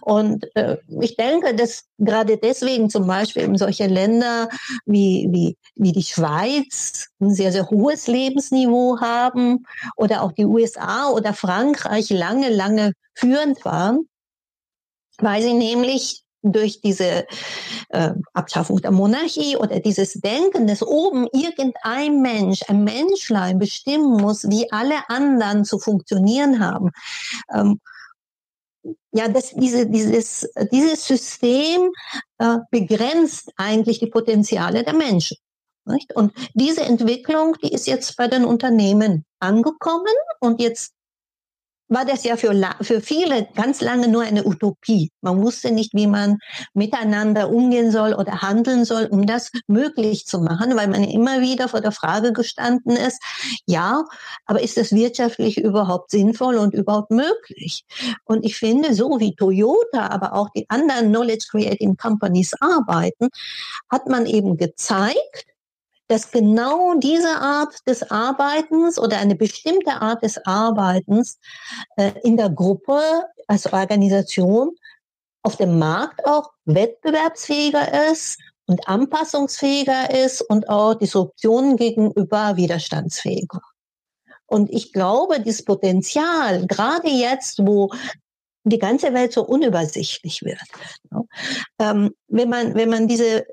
Und 0.00 0.46
äh, 0.54 0.76
ich 1.00 1.16
denke, 1.16 1.54
dass 1.54 1.84
gerade 1.98 2.36
deswegen 2.36 2.88
zum 2.88 3.06
Beispiel 3.06 3.42
in 3.42 3.56
solche 3.56 3.86
Länder 3.86 4.48
wie, 4.86 5.28
wie, 5.30 5.56
wie 5.74 5.92
die 5.92 6.04
Schweiz 6.04 7.08
ein 7.20 7.34
sehr, 7.34 7.50
sehr 7.50 7.68
hohes 7.68 8.06
Lebensniveau 8.06 9.00
haben 9.00 9.66
oder 9.96 10.22
auch 10.22 10.32
die 10.32 10.44
USA 10.44 11.10
oder 11.10 11.34
Frankreich 11.34 12.10
lange, 12.10 12.48
lange 12.48 12.92
führend 13.14 13.64
waren, 13.64 14.08
weil 15.18 15.42
sie 15.42 15.54
nämlich 15.54 16.24
durch 16.44 16.80
diese 16.80 17.26
äh, 17.88 18.10
Abschaffung 18.34 18.80
der 18.80 18.90
Monarchie 18.90 19.56
oder 19.56 19.80
dieses 19.80 20.12
Denken, 20.12 20.66
dass 20.66 20.82
oben 20.82 21.26
irgendein 21.32 22.20
Mensch, 22.20 22.60
ein 22.68 22.84
Menschlein 22.84 23.58
bestimmen 23.58 24.20
muss, 24.20 24.48
wie 24.48 24.70
alle 24.70 25.08
anderen 25.08 25.64
zu 25.64 25.78
funktionieren 25.78 26.60
haben, 26.60 26.90
ähm, 27.52 27.80
ja, 29.12 29.28
das, 29.28 29.50
diese, 29.54 29.86
dieses, 29.86 30.48
dieses 30.72 31.06
System 31.06 31.90
äh, 32.38 32.58
begrenzt 32.70 33.52
eigentlich 33.56 33.98
die 33.98 34.08
Potenziale 34.08 34.84
der 34.84 34.94
Menschen. 34.94 35.36
Nicht? 35.86 36.14
Und 36.16 36.32
diese 36.54 36.82
Entwicklung, 36.82 37.56
die 37.62 37.72
ist 37.72 37.86
jetzt 37.86 38.16
bei 38.16 38.26
den 38.26 38.44
Unternehmen 38.44 39.24
angekommen 39.38 40.14
und 40.40 40.60
jetzt 40.60 40.93
war 41.88 42.04
das 42.04 42.24
ja 42.24 42.36
für, 42.36 42.54
für 42.80 43.00
viele 43.00 43.48
ganz 43.54 43.80
lange 43.80 44.08
nur 44.08 44.22
eine 44.22 44.46
Utopie. 44.46 45.10
Man 45.20 45.42
wusste 45.42 45.70
nicht, 45.70 45.94
wie 45.94 46.06
man 46.06 46.38
miteinander 46.72 47.50
umgehen 47.50 47.90
soll 47.90 48.14
oder 48.14 48.42
handeln 48.42 48.84
soll, 48.84 49.06
um 49.06 49.26
das 49.26 49.50
möglich 49.66 50.26
zu 50.26 50.40
machen, 50.40 50.76
weil 50.76 50.88
man 50.88 51.04
immer 51.04 51.40
wieder 51.40 51.68
vor 51.68 51.80
der 51.80 51.92
Frage 51.92 52.32
gestanden 52.32 52.96
ist, 52.96 53.22
ja, 53.66 54.04
aber 54.46 54.62
ist 54.62 54.76
das 54.76 54.92
wirtschaftlich 54.92 55.58
überhaupt 55.58 56.10
sinnvoll 56.10 56.56
und 56.56 56.74
überhaupt 56.74 57.10
möglich? 57.10 57.84
Und 58.24 58.44
ich 58.44 58.56
finde, 58.56 58.94
so 58.94 59.20
wie 59.20 59.34
Toyota, 59.34 60.08
aber 60.08 60.34
auch 60.34 60.48
die 60.50 60.68
anderen 60.68 61.10
Knowledge 61.10 61.46
Creating 61.50 61.96
Companies 61.96 62.54
arbeiten, 62.60 63.28
hat 63.90 64.08
man 64.08 64.26
eben 64.26 64.56
gezeigt, 64.56 65.53
dass 66.08 66.30
genau 66.30 66.94
diese 66.98 67.30
Art 67.30 67.74
des 67.86 68.10
Arbeitens 68.10 68.98
oder 68.98 69.18
eine 69.18 69.34
bestimmte 69.34 69.92
Art 69.92 70.22
des 70.22 70.38
Arbeitens 70.44 71.38
äh, 71.96 72.12
in 72.22 72.36
der 72.36 72.50
Gruppe 72.50 73.00
als 73.46 73.72
Organisation 73.72 74.70
auf 75.42 75.56
dem 75.56 75.78
Markt 75.78 76.24
auch 76.26 76.50
wettbewerbsfähiger 76.64 78.10
ist 78.10 78.38
und 78.66 78.88
anpassungsfähiger 78.88 80.10
ist 80.24 80.42
und 80.42 80.68
auch 80.68 80.94
Disruptionen 80.94 81.76
gegenüber 81.76 82.56
widerstandsfähiger. 82.56 83.60
Und 84.46 84.70
ich 84.70 84.92
glaube, 84.92 85.40
dieses 85.40 85.64
Potenzial, 85.64 86.66
gerade 86.66 87.08
jetzt, 87.08 87.66
wo 87.66 87.90
die 88.64 88.78
ganze 88.78 89.12
Welt 89.12 89.32
so 89.32 89.44
unübersichtlich 89.44 90.42
wird, 90.42 90.60
ne, 91.10 91.24
ähm, 91.78 92.14
wenn 92.28 92.48
man, 92.48 92.74
wenn 92.74 92.88
man 92.88 93.08
diese 93.08 93.46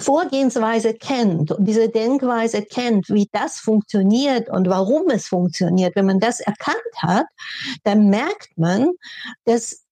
Vorgehensweise 0.00 0.94
kennt 0.94 1.52
und 1.52 1.64
diese 1.66 1.88
Denkweise 1.88 2.62
kennt, 2.62 3.08
wie 3.08 3.28
das 3.32 3.58
funktioniert 3.58 4.48
und 4.48 4.68
warum 4.68 5.08
es 5.10 5.26
funktioniert, 5.26 5.96
wenn 5.96 6.06
man 6.06 6.20
das 6.20 6.40
erkannt 6.40 6.76
hat, 6.96 7.26
dann 7.84 8.08
merkt 8.08 8.56
man, 8.56 8.90
dass 9.44 9.84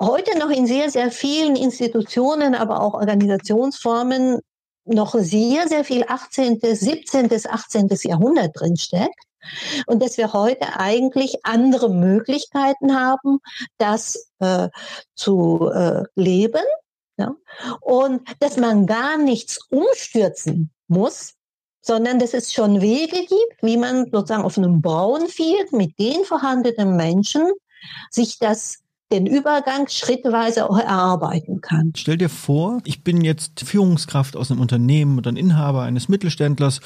heute 0.00 0.38
noch 0.38 0.50
in 0.50 0.66
sehr, 0.66 0.90
sehr 0.90 1.10
vielen 1.10 1.56
Institutionen, 1.56 2.54
aber 2.54 2.80
auch 2.80 2.94
Organisationsformen 2.94 4.40
noch 4.84 5.14
sehr, 5.14 5.68
sehr 5.68 5.84
viel 5.84 6.04
18., 6.08 6.60
17., 6.60 7.30
18. 7.48 7.88
Jahrhundert 8.04 8.58
drinsteckt. 8.58 9.24
Und 9.86 10.02
dass 10.02 10.18
wir 10.18 10.32
heute 10.34 10.78
eigentlich 10.78 11.44
andere 11.44 11.88
Möglichkeiten 11.88 12.94
haben, 12.94 13.38
das 13.78 14.30
äh, 14.40 14.68
zu 15.14 15.70
äh, 15.72 16.02
leben 16.14 16.62
Ja? 17.20 17.34
Und 17.80 18.22
dass 18.40 18.56
man 18.56 18.86
gar 18.86 19.18
nichts 19.18 19.58
umstürzen 19.70 20.70
muss, 20.88 21.34
sondern 21.82 22.18
dass 22.18 22.34
es 22.34 22.52
schon 22.52 22.80
Wege 22.80 23.20
gibt, 23.20 23.62
wie 23.62 23.76
man 23.76 24.10
sozusagen 24.10 24.44
auf 24.44 24.58
einem 24.58 24.80
Brownfield 24.82 25.72
mit 25.72 25.98
den 25.98 26.24
vorhandenen 26.24 26.96
Menschen 26.96 27.42
sich 28.10 28.38
das 28.38 28.78
den 29.12 29.26
Übergang 29.26 29.88
schrittweise 29.88 30.70
auch 30.70 30.78
erarbeiten 30.78 31.60
kann. 31.60 31.92
Stell 31.96 32.16
dir 32.16 32.28
vor, 32.28 32.80
ich 32.84 33.02
bin 33.02 33.22
jetzt 33.22 33.60
Führungskraft 33.60 34.36
aus 34.36 34.50
einem 34.50 34.60
Unternehmen 34.60 35.18
oder 35.18 35.32
ein 35.32 35.36
Inhaber 35.36 35.82
eines 35.82 36.08
Mittelständlers 36.08 36.80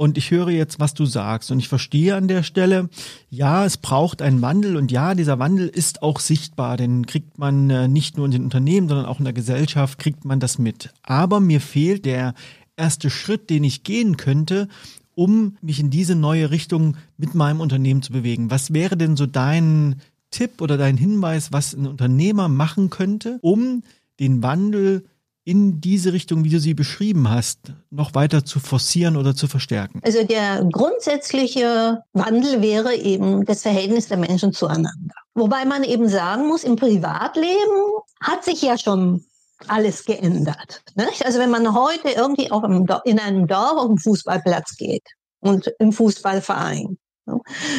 und 0.00 0.16
ich 0.16 0.30
höre 0.30 0.48
jetzt, 0.48 0.80
was 0.80 0.94
du 0.94 1.04
sagst 1.04 1.50
und 1.50 1.58
ich 1.58 1.68
verstehe 1.68 2.16
an 2.16 2.26
der 2.26 2.42
Stelle, 2.42 2.88
ja, 3.28 3.66
es 3.66 3.76
braucht 3.76 4.22
einen 4.22 4.40
Wandel 4.40 4.78
und 4.78 4.90
ja, 4.90 5.14
dieser 5.14 5.38
Wandel 5.38 5.68
ist 5.68 6.02
auch 6.02 6.20
sichtbar, 6.20 6.78
den 6.78 7.04
kriegt 7.04 7.36
man 7.36 7.68
äh, 7.68 7.86
nicht 7.86 8.16
nur 8.16 8.24
in 8.24 8.32
den 8.32 8.44
Unternehmen, 8.44 8.88
sondern 8.88 9.04
auch 9.04 9.18
in 9.18 9.26
der 9.26 9.34
Gesellschaft 9.34 9.98
kriegt 9.98 10.24
man 10.24 10.40
das 10.40 10.58
mit. 10.58 10.88
Aber 11.02 11.38
mir 11.38 11.60
fehlt 11.60 12.06
der 12.06 12.32
erste 12.78 13.10
Schritt, 13.10 13.50
den 13.50 13.62
ich 13.62 13.82
gehen 13.82 14.16
könnte, 14.16 14.68
um 15.14 15.58
mich 15.60 15.80
in 15.80 15.90
diese 15.90 16.14
neue 16.14 16.50
Richtung 16.50 16.96
mit 17.18 17.34
meinem 17.34 17.60
Unternehmen 17.60 18.00
zu 18.00 18.10
bewegen? 18.10 18.50
Was 18.50 18.72
wäre 18.72 18.96
denn 18.96 19.18
so 19.18 19.26
dein 19.26 19.96
Tipp 20.30 20.62
oder 20.62 20.78
dein 20.78 20.96
Hinweis, 20.96 21.52
was 21.52 21.74
ein 21.74 21.86
Unternehmer 21.86 22.48
machen 22.48 22.88
könnte, 22.88 23.38
um 23.42 23.82
den 24.18 24.42
Wandel 24.42 25.04
in 25.44 25.80
diese 25.80 26.12
Richtung, 26.12 26.44
wie 26.44 26.50
du 26.50 26.60
sie 26.60 26.74
beschrieben 26.74 27.30
hast, 27.30 27.72
noch 27.90 28.14
weiter 28.14 28.44
zu 28.44 28.60
forcieren 28.60 29.16
oder 29.16 29.34
zu 29.34 29.48
verstärken? 29.48 30.00
Also 30.04 30.22
der 30.24 30.64
grundsätzliche 30.70 32.02
Wandel 32.12 32.60
wäre 32.62 32.94
eben 32.94 33.44
das 33.44 33.62
Verhältnis 33.62 34.08
der 34.08 34.18
Menschen 34.18 34.52
zueinander. 34.52 35.14
Wobei 35.34 35.64
man 35.64 35.84
eben 35.84 36.08
sagen 36.08 36.46
muss, 36.46 36.64
im 36.64 36.76
Privatleben 36.76 37.92
hat 38.20 38.44
sich 38.44 38.62
ja 38.62 38.76
schon 38.76 39.24
alles 39.68 40.04
geändert. 40.04 40.82
Nicht? 40.94 41.24
Also 41.24 41.38
wenn 41.38 41.50
man 41.50 41.74
heute 41.74 42.10
irgendwie 42.10 42.50
auch 42.50 42.64
in 43.04 43.18
einem 43.18 43.46
Dorf 43.46 43.78
auf 43.78 43.86
dem 43.88 43.98
Fußballplatz 43.98 44.76
geht 44.76 45.06
und 45.40 45.72
im 45.78 45.92
Fußballverein. 45.92 46.98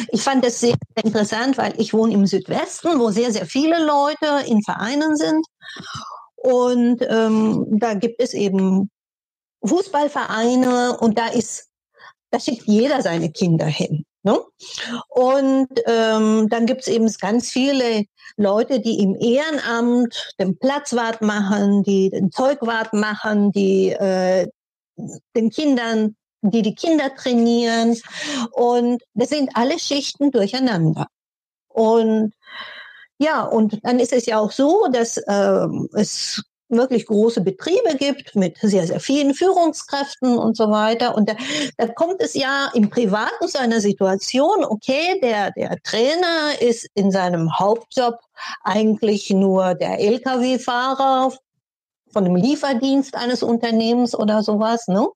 Ich 0.08 0.22
fand 0.22 0.44
das 0.44 0.60
sehr 0.60 0.76
interessant, 1.02 1.58
weil 1.58 1.74
ich 1.78 1.92
wohne 1.92 2.14
im 2.14 2.26
Südwesten, 2.26 2.98
wo 2.98 3.10
sehr, 3.10 3.32
sehr 3.32 3.46
viele 3.46 3.84
Leute 3.84 4.46
in 4.46 4.62
Vereinen 4.62 5.16
sind. 5.16 5.44
Und 6.42 7.02
ähm, 7.08 7.66
da 7.70 7.94
gibt 7.94 8.20
es 8.20 8.34
eben 8.34 8.90
Fußballvereine 9.64 10.98
und 10.98 11.16
da 11.16 11.28
ist, 11.28 11.68
da 12.30 12.40
schickt 12.40 12.66
jeder 12.66 13.00
seine 13.00 13.30
Kinder 13.30 13.66
hin. 13.66 14.04
Ne? 14.24 14.40
Und 15.08 15.68
ähm, 15.86 16.48
dann 16.48 16.66
gibt 16.66 16.82
es 16.82 16.88
eben 16.88 17.06
ganz 17.20 17.48
viele 17.48 18.06
Leute, 18.36 18.80
die 18.80 19.00
im 19.00 19.14
Ehrenamt 19.14 20.34
den 20.40 20.58
Platzwart 20.58 21.22
machen, 21.22 21.84
die 21.84 22.10
den 22.10 22.32
Zeugwart 22.32 22.92
machen, 22.92 23.52
die 23.52 23.90
äh, 23.90 24.48
den 25.36 25.50
Kindern, 25.50 26.16
die 26.40 26.62
die 26.62 26.74
Kinder 26.74 27.14
trainieren. 27.14 27.96
Und 28.50 29.02
das 29.14 29.28
sind 29.28 29.50
alle 29.54 29.78
Schichten 29.78 30.32
durcheinander. 30.32 31.06
Und 31.68 32.34
ja, 33.22 33.42
und 33.42 33.78
dann 33.84 33.98
ist 33.98 34.12
es 34.12 34.26
ja 34.26 34.38
auch 34.38 34.50
so, 34.50 34.86
dass 34.92 35.16
äh, 35.16 35.66
es 35.94 36.42
wirklich 36.72 37.06
große 37.06 37.42
Betriebe 37.42 37.96
gibt 37.98 38.34
mit 38.34 38.58
sehr, 38.58 38.86
sehr 38.86 38.98
vielen 38.98 39.34
Führungskräften 39.34 40.38
und 40.38 40.56
so 40.56 40.70
weiter. 40.70 41.14
Und 41.14 41.28
da, 41.28 41.34
da 41.76 41.86
kommt 41.86 42.20
es 42.20 42.34
ja 42.34 42.70
im 42.74 42.90
Privaten 42.90 43.46
zu 43.46 43.60
einer 43.60 43.80
Situation, 43.80 44.64
okay, 44.64 45.20
der, 45.22 45.52
der 45.52 45.76
Trainer 45.82 46.60
ist 46.60 46.88
in 46.94 47.10
seinem 47.10 47.58
Hauptjob 47.58 48.18
eigentlich 48.64 49.30
nur 49.30 49.74
der 49.74 50.00
Lkw-Fahrer 50.00 51.32
von 52.12 52.24
einem 52.24 52.36
Lieferdienst 52.36 53.16
eines 53.16 53.42
Unternehmens 53.42 54.14
oder 54.14 54.42
sowas. 54.42 54.86
Ne? 54.88 55.06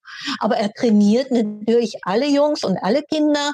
Aber 0.41 0.57
er 0.57 0.73
trainiert 0.73 1.31
natürlich 1.31 1.99
alle 2.03 2.27
Jungs 2.27 2.65
und 2.65 2.79
alle 2.79 3.03
Kinder 3.03 3.53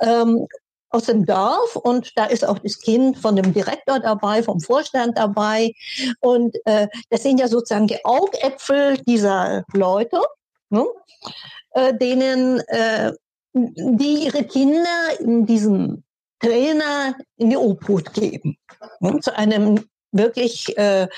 ähm, 0.00 0.46
aus 0.90 1.04
dem 1.04 1.24
Dorf 1.24 1.76
und 1.76 2.12
da 2.16 2.26
ist 2.26 2.44
auch 2.44 2.58
das 2.58 2.80
Kind 2.80 3.16
von 3.16 3.36
dem 3.36 3.52
Direktor 3.54 4.00
dabei, 4.00 4.42
vom 4.42 4.60
Vorstand 4.60 5.16
dabei. 5.16 5.72
Und 6.20 6.56
äh, 6.64 6.88
das 7.10 7.22
sind 7.22 7.38
ja 7.38 7.48
sozusagen 7.48 7.86
die 7.86 8.04
Augäpfel 8.04 8.98
dieser 8.98 9.64
Leute, 9.72 10.20
ne? 10.68 10.84
äh, 11.72 11.94
denen 11.96 12.60
äh, 12.68 13.12
die 13.52 14.24
ihre 14.24 14.44
Kinder 14.44 15.20
in 15.20 15.46
diesem 15.46 16.04
Trainer 16.40 17.14
in 17.36 17.50
die 17.50 17.56
Obhut 17.56 18.12
geben. 18.14 18.56
Ne? 19.00 19.20
Zu 19.20 19.36
einem 19.36 19.84
wirklich 20.12 20.76
äh, 20.78 21.08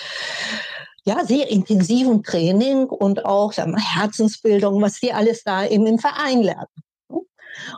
ja, 1.05 1.25
sehr 1.25 1.51
intensiven 1.51 2.23
Training 2.23 2.87
und 2.87 3.25
auch 3.25 3.53
sagen 3.53 3.73
wir, 3.73 3.81
Herzensbildung, 3.81 4.81
was 4.81 5.01
die 5.01 5.13
alles 5.13 5.43
da 5.45 5.67
eben 5.67 5.87
im 5.87 5.99
Verein 5.99 6.43
lernen. 6.43 6.69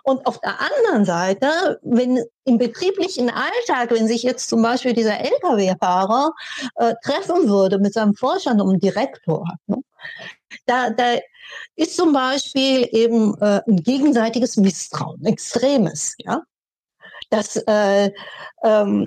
Und 0.03 0.27
auf 0.27 0.41
der 0.41 0.61
anderen 0.61 1.05
Seite, 1.05 1.81
wenn 1.83 2.23
im 2.45 2.59
betrieblichen 2.59 3.31
Alltag, 3.31 3.91
wenn 3.91 4.07
sich 4.07 4.23
jetzt 4.23 4.49
zum 4.49 4.63
Beispiel 4.63 4.93
dieser 4.93 5.21
Lkw-Fahrer 5.21 6.33
äh, 6.77 6.95
treffen 7.03 7.49
würde 7.49 7.79
mit 7.79 7.95
seinem 7.95 8.15
Vorstand 8.15 8.61
und 8.61 8.83
Direktor, 8.83 9.47
ne, 9.67 9.79
da, 10.67 10.91
da 10.91 11.17
ist 11.77 11.97
zum 11.97 12.13
Beispiel 12.13 12.89
eben 12.93 13.37
äh, 13.41 13.61
ein 13.67 13.83
gegenseitiges 13.83 14.57
Misstrauen, 14.57 15.25
extremes, 15.25 16.15
ja. 16.19 16.43
Das 17.31 17.57
äh, 17.57 18.11
ähm, 18.63 19.07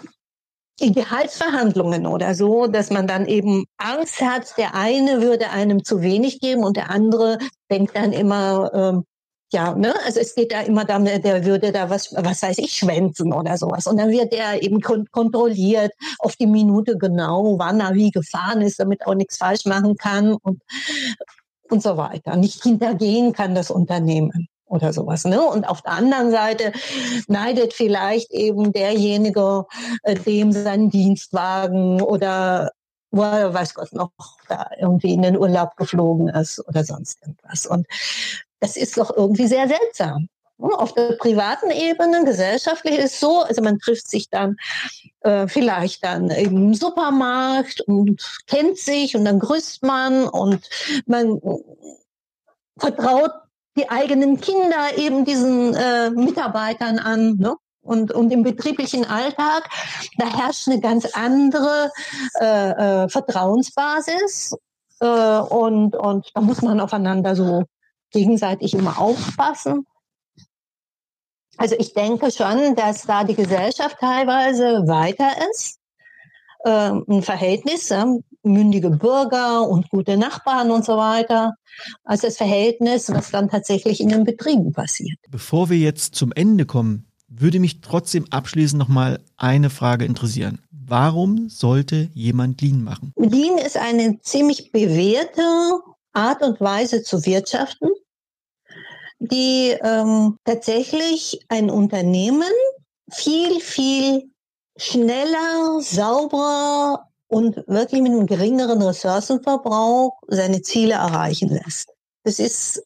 in 0.80 0.94
Gehaltsverhandlungen 0.94 2.06
oder 2.06 2.36
so, 2.36 2.68
dass 2.68 2.92
man 2.92 3.08
dann 3.08 3.26
eben 3.26 3.66
Angst 3.78 4.22
hat, 4.22 4.58
der 4.58 4.76
eine 4.76 5.22
würde 5.22 5.50
einem 5.50 5.84
zu 5.84 6.02
wenig 6.02 6.40
geben 6.40 6.64
und 6.64 6.78
der 6.78 6.92
andere 6.92 7.40
denkt 7.72 7.96
dann 7.96 8.14
immer, 8.14 8.72
ähm, 8.74 9.06
ja, 9.54 9.74
ne, 9.76 9.94
also 10.06 10.20
es 10.20 10.36
geht 10.36 10.52
da 10.52 10.62
immer 10.62 10.84
darum, 10.84 11.06
der 11.06 11.46
würde 11.46 11.72
da 11.72 11.90
was, 11.90 12.14
was 12.14 12.42
weiß 12.42 12.58
ich, 12.58 12.74
schwänzen 12.74 13.32
oder 13.32 13.58
sowas. 13.58 13.88
Und 13.88 13.98
dann 13.98 14.10
wird 14.10 14.34
der 14.34 14.62
eben 14.62 14.82
kon 14.82 15.06
kontrolliert 15.12 15.94
auf 16.20 16.36
die 16.36 16.48
Minute 16.48 16.98
genau, 16.98 17.58
wann 17.58 17.80
er 17.80 17.94
wie 17.94 18.12
gefahren 18.12 18.62
ist, 18.62 18.80
damit 18.80 19.06
auch 19.08 19.16
nichts 19.16 19.38
falsch 19.38 19.66
machen 19.66 19.96
kann 19.96 20.34
und, 20.34 20.62
und 21.70 21.82
so 21.82 21.96
weiter. 21.96 22.36
Nicht 22.36 22.62
hintergehen 22.64 23.32
kann 23.32 23.56
das 23.56 23.72
Unternehmen 23.72 24.50
oder 24.66 24.92
sowas. 24.92 25.24
Ne? 25.24 25.42
Und 25.42 25.68
auf 25.68 25.82
der 25.82 25.94
anderen 25.94 26.32
Seite 26.32 26.74
neidet 27.28 27.74
vielleicht 27.74 28.32
eben 28.32 28.74
derjenige, 28.74 29.66
äh, 30.04 30.16
dem 30.16 30.52
sein 30.52 30.90
Dienstwagen 30.90 32.02
oder 32.02 32.72
er, 33.12 33.54
weiß 33.54 33.74
Gott 33.74 33.94
noch, 33.94 34.12
da 34.50 34.70
irgendwie 34.80 35.14
in 35.14 35.22
den 35.22 35.38
Urlaub 35.38 35.78
geflogen 35.78 36.28
ist 36.28 36.60
oder 36.68 36.84
sonst 36.84 37.22
irgendwas. 37.22 37.66
Und 37.66 37.88
das 38.60 38.78
ist 38.78 38.98
doch 38.98 39.16
irgendwie 39.16 39.48
sehr 39.48 39.68
seltsam. 39.68 40.30
Auf 40.60 40.94
der 40.94 41.14
privaten 41.20 41.70
Ebene, 41.70 42.26
gesellschaftlich 42.26 42.98
ist 42.98 43.20
so, 43.20 43.42
also 43.42 43.62
man 43.62 43.78
trifft 43.78 44.10
sich 44.10 44.30
dann 44.30 44.58
äh, 45.22 45.48
vielleicht 45.48 46.04
dann 46.04 46.32
im 46.32 46.74
Supermarkt 46.74 47.82
und 47.82 48.24
kennt 48.48 48.80
sich 48.80 49.16
und 49.16 49.26
dann 49.26 49.38
grüßt 49.38 49.84
man 49.84 50.28
und 50.28 50.68
man 51.06 51.40
vertraut 52.80 53.32
die 53.78 53.90
eigenen 53.90 54.42
Kinder 54.42 54.98
eben 54.98 55.26
diesen 55.26 55.76
äh, 55.76 56.10
Mitarbeitern 56.10 56.98
an. 56.98 57.38
Ne? 57.38 57.56
Und, 57.82 58.12
und 58.12 58.32
im 58.32 58.44
betrieblichen 58.44 59.06
Alltag, 59.06 59.70
da 60.18 60.26
herrscht 60.26 60.68
eine 60.68 60.82
ganz 60.82 61.06
andere 61.14 61.92
äh, 62.42 63.04
äh, 63.04 63.10
Vertrauensbasis. 63.10 64.58
Äh, 65.00 65.06
und, 65.06 65.96
und 65.96 66.32
da 66.34 66.42
muss 66.42 66.62
man 66.62 66.80
aufeinander 66.80 67.36
so 67.36 67.64
gegenseitig 68.12 68.74
immer 68.74 69.00
aufpassen. 69.00 69.86
Also 71.58 71.76
ich 71.80 71.94
denke 71.94 72.32
schon, 72.32 72.76
dass 72.76 73.04
da 73.04 73.24
die 73.24 73.34
Gesellschaft 73.34 73.98
teilweise 74.00 74.88
weiter 74.88 75.32
ist. 75.52 75.80
Ähm, 76.66 77.04
ein 77.08 77.24
Verhältnis, 77.24 77.92
mündige 78.44 78.90
Bürger 78.90 79.68
und 79.68 79.90
gute 79.90 80.18
Nachbarn 80.18 80.72
und 80.72 80.86
so 80.86 80.98
weiter, 80.98 81.54
als 82.04 82.22
das 82.22 82.38
Verhältnis, 82.38 83.12
was 83.12 83.32
dann 83.32 83.50
tatsächlich 83.50 84.00
in 84.02 84.10
den 84.10 84.24
Betrieben 84.24 84.72
passiert. 84.72 85.18
Bevor 85.30 85.70
wir 85.70 85.78
jetzt 85.78 86.16
zum 86.16 86.32
Ende 86.32 86.66
kommen, 86.66 87.08
würde 87.28 87.60
mich 87.60 87.82
trotzdem 87.82 88.26
abschließend 88.30 88.80
nochmal 88.80 89.20
eine 89.36 89.70
Frage 89.70 90.06
interessieren. 90.06 90.62
Warum 90.72 91.50
sollte 91.50 92.10
jemand 92.14 92.62
Lean 92.62 92.84
machen? 92.84 93.12
Lean 93.18 93.58
ist 93.58 93.78
eine 93.78 94.22
ziemlich 94.22 94.72
bewährte 94.72 95.42
Art 96.18 96.42
und 96.42 96.60
Weise 96.60 97.04
zu 97.04 97.26
wirtschaften, 97.26 97.90
die 99.20 99.78
ähm, 99.82 100.38
tatsächlich 100.46 101.40
ein 101.48 101.70
Unternehmen 101.70 102.52
viel, 103.12 103.60
viel 103.60 104.32
schneller, 104.78 105.80
sauberer 105.80 107.08
und 107.28 107.58
wirklich 107.68 108.02
mit 108.02 108.12
einem 108.12 108.26
geringeren 108.26 108.82
Ressourcenverbrauch 108.82 110.20
seine 110.28 110.62
Ziele 110.62 110.96
erreichen 110.96 111.50
lässt. 111.50 111.94
Das 112.24 112.40
ist 112.40 112.84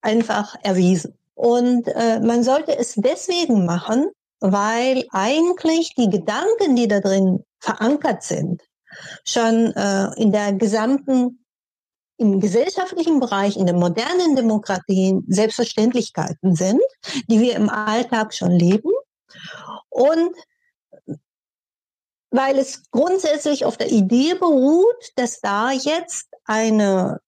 einfach 0.00 0.56
erwiesen. 0.62 1.16
Und 1.34 1.86
äh, 1.86 2.18
man 2.20 2.42
sollte 2.42 2.76
es 2.76 2.94
deswegen 2.96 3.64
machen, 3.64 4.10
weil 4.40 5.04
eigentlich 5.12 5.94
die 5.94 6.10
Gedanken, 6.10 6.74
die 6.74 6.88
da 6.88 6.98
drin 6.98 7.44
verankert 7.60 8.24
sind, 8.24 8.62
schon 9.24 9.72
äh, 9.72 10.10
in 10.20 10.32
der 10.32 10.52
gesamten 10.52 11.41
im 12.16 12.40
gesellschaftlichen 12.40 13.20
Bereich, 13.20 13.56
in 13.56 13.66
den 13.66 13.78
modernen 13.78 14.36
Demokratien 14.36 15.24
Selbstverständlichkeiten 15.28 16.54
sind, 16.54 16.82
die 17.28 17.40
wir 17.40 17.56
im 17.56 17.68
Alltag 17.68 18.34
schon 18.34 18.52
leben. 18.52 18.90
Und 19.88 20.34
weil 22.30 22.58
es 22.58 22.90
grundsätzlich 22.90 23.64
auf 23.64 23.76
der 23.76 23.90
Idee 23.90 24.34
beruht, 24.34 25.12
dass 25.16 25.40
da 25.40 25.70
jetzt 25.70 26.28
eine 26.44 27.20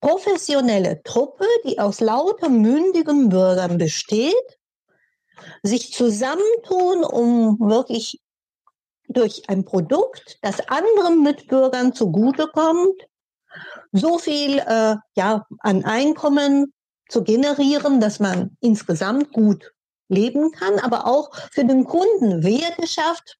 professionelle 0.00 1.02
Truppe, 1.02 1.46
die 1.64 1.78
aus 1.78 2.00
lauter 2.00 2.48
mündigen 2.48 3.28
Bürgern 3.28 3.78
besteht, 3.78 4.58
sich 5.62 5.92
zusammentun, 5.92 7.04
um 7.04 7.58
wirklich 7.60 8.20
durch 9.08 9.48
ein 9.48 9.64
Produkt, 9.64 10.38
das 10.42 10.66
anderen 10.68 11.22
Mitbürgern 11.22 11.92
zugutekommt, 11.92 13.06
so 13.92 14.18
viel 14.18 14.58
äh, 14.58 14.96
ja, 15.16 15.46
an 15.60 15.84
Einkommen 15.84 16.72
zu 17.08 17.22
generieren, 17.22 18.00
dass 18.00 18.20
man 18.20 18.56
insgesamt 18.60 19.32
gut 19.32 19.72
leben 20.08 20.52
kann, 20.52 20.78
aber 20.78 21.06
auch 21.06 21.30
für 21.52 21.64
den 21.64 21.84
Kunden 21.84 22.42
Werte 22.42 22.86
schafft, 22.86 23.38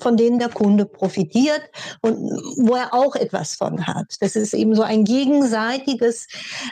von 0.00 0.16
denen 0.16 0.38
der 0.38 0.48
Kunde 0.48 0.86
profitiert 0.86 1.62
und 2.02 2.16
wo 2.56 2.76
er 2.76 2.94
auch 2.94 3.16
etwas 3.16 3.56
von 3.56 3.86
hat. 3.86 4.06
Das 4.20 4.36
ist 4.36 4.54
eben 4.54 4.74
so 4.74 4.82
ein 4.82 5.04
gegenseitiges 5.04 6.26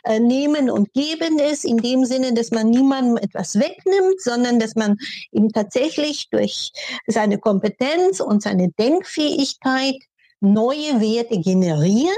äh, 0.05 0.21
Nehmen 0.21 0.71
und 0.71 0.93
Geben 0.93 1.39
ist, 1.39 1.65
in 1.65 1.79
dem 1.79 2.05
Sinne, 2.05 2.35
dass 2.35 2.51
man 2.51 2.71
niemandem 2.71 3.17
etwas 3.17 3.57
wegnimmt, 3.57 4.21
sondern 4.21 4.59
dass 4.59 4.75
man 4.75 4.97
ihm 5.33 5.51
tatsächlich 5.51 6.29
durch 6.31 6.73
seine 7.07 7.39
Kompetenz 7.39 8.21
und 8.21 8.43
seine 8.43 8.71
Denkfähigkeit 8.79 9.97
neue 10.40 11.01
Werte 11.01 11.38
generiert, 11.38 12.11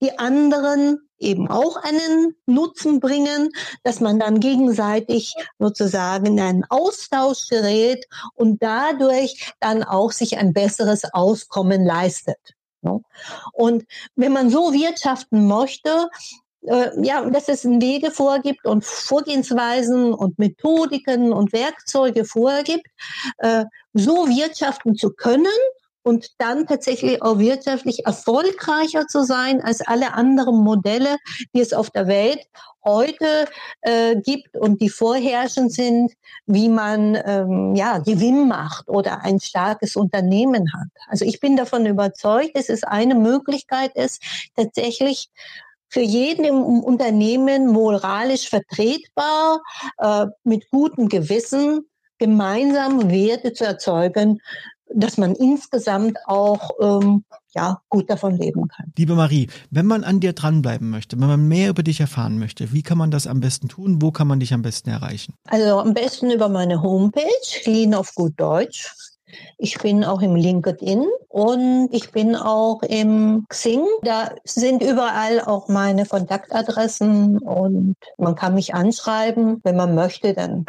die 0.00 0.18
anderen 0.18 0.98
eben 1.18 1.48
auch 1.48 1.76
einen 1.76 2.34
Nutzen 2.46 3.00
bringen, 3.00 3.50
dass 3.82 4.00
man 4.00 4.18
dann 4.18 4.40
gegenseitig 4.40 5.34
sozusagen 5.58 6.26
in 6.26 6.40
einen 6.40 6.64
Austausch 6.68 7.48
gerät 7.48 8.06
und 8.34 8.62
dadurch 8.62 9.52
dann 9.60 9.82
auch 9.82 10.12
sich 10.12 10.36
ein 10.36 10.52
besseres 10.52 11.04
Auskommen 11.12 11.84
leistet. 11.84 12.38
Und 13.52 13.84
wenn 14.14 14.32
man 14.32 14.50
so 14.50 14.72
wirtschaften 14.74 15.46
möchte, 15.46 16.10
äh, 16.66 16.90
ja, 17.02 17.28
dass 17.28 17.48
es 17.48 17.64
Wege 17.64 18.10
vorgibt 18.10 18.66
und 18.66 18.84
Vorgehensweisen 18.84 20.12
und 20.12 20.38
Methodiken 20.38 21.32
und 21.32 21.52
Werkzeuge 21.52 22.24
vorgibt, 22.24 22.86
äh, 23.38 23.64
so 23.92 24.28
wirtschaften 24.28 24.96
zu 24.96 25.10
können 25.10 25.46
und 26.04 26.32
dann 26.38 26.66
tatsächlich 26.66 27.22
auch 27.22 27.38
wirtschaftlich 27.38 28.06
erfolgreicher 28.06 29.06
zu 29.08 29.24
sein 29.24 29.60
als 29.62 29.80
alle 29.80 30.14
anderen 30.14 30.62
Modelle, 30.62 31.16
die 31.54 31.60
es 31.60 31.72
auf 31.72 31.90
der 31.90 32.06
Welt 32.06 32.46
heute 32.84 33.46
äh, 33.80 34.16
gibt 34.16 34.56
und 34.56 34.80
die 34.82 34.90
vorherrschend 34.90 35.72
sind, 35.72 36.12
wie 36.46 36.68
man 36.68 37.18
ähm, 37.24 37.74
ja 37.74 37.98
Gewinn 37.98 38.46
macht 38.46 38.88
oder 38.88 39.22
ein 39.22 39.40
starkes 39.40 39.96
Unternehmen 39.96 40.70
hat. 40.74 40.88
Also 41.08 41.24
ich 41.24 41.40
bin 41.40 41.56
davon 41.56 41.86
überzeugt, 41.86 42.56
dass 42.56 42.68
es 42.68 42.84
eine 42.84 43.14
Möglichkeit 43.14 43.96
ist, 43.96 44.22
tatsächlich 44.54 45.30
für 45.88 46.02
jeden 46.02 46.44
im 46.44 46.62
Unternehmen 46.62 47.68
moralisch 47.68 48.50
vertretbar, 48.50 49.62
äh, 49.98 50.26
mit 50.42 50.68
gutem 50.70 51.08
Gewissen 51.08 51.88
gemeinsam 52.18 53.10
Werte 53.10 53.52
zu 53.52 53.64
erzeugen, 53.64 54.40
dass 54.94 55.18
man 55.18 55.34
insgesamt 55.34 56.18
auch 56.26 56.70
ähm, 56.80 57.24
ja, 57.54 57.80
gut 57.88 58.10
davon 58.10 58.36
leben 58.36 58.68
kann. 58.68 58.92
Liebe 58.96 59.14
Marie, 59.14 59.48
wenn 59.70 59.86
man 59.86 60.04
an 60.04 60.20
dir 60.20 60.32
dranbleiben 60.32 60.90
möchte, 60.90 61.20
wenn 61.20 61.28
man 61.28 61.48
mehr 61.48 61.70
über 61.70 61.82
dich 61.82 62.00
erfahren 62.00 62.38
möchte, 62.38 62.72
wie 62.72 62.82
kann 62.82 62.98
man 62.98 63.10
das 63.10 63.26
am 63.26 63.40
besten 63.40 63.68
tun? 63.68 64.02
Wo 64.02 64.10
kann 64.10 64.26
man 64.26 64.40
dich 64.40 64.52
am 64.52 64.62
besten 64.62 64.90
erreichen? 64.90 65.34
Also 65.48 65.78
am 65.78 65.94
besten 65.94 66.30
über 66.30 66.48
meine 66.48 66.82
Homepage, 66.82 67.22
Lean 67.64 67.94
auf 67.94 68.14
gut 68.14 68.34
Deutsch. 68.36 68.92
Ich 69.58 69.78
bin 69.78 70.04
auch 70.04 70.22
im 70.22 70.36
LinkedIn 70.36 71.04
und 71.28 71.88
ich 71.92 72.10
bin 72.12 72.36
auch 72.36 72.82
im 72.82 73.44
Xing. 73.48 73.84
Da 74.02 74.30
sind 74.44 74.82
überall 74.82 75.40
auch 75.40 75.68
meine 75.68 76.06
Kontaktadressen 76.06 77.38
und 77.38 77.96
man 78.18 78.34
kann 78.34 78.54
mich 78.54 78.74
anschreiben, 78.74 79.60
wenn 79.64 79.76
man 79.76 79.94
möchte. 79.94 80.34
Dann 80.34 80.64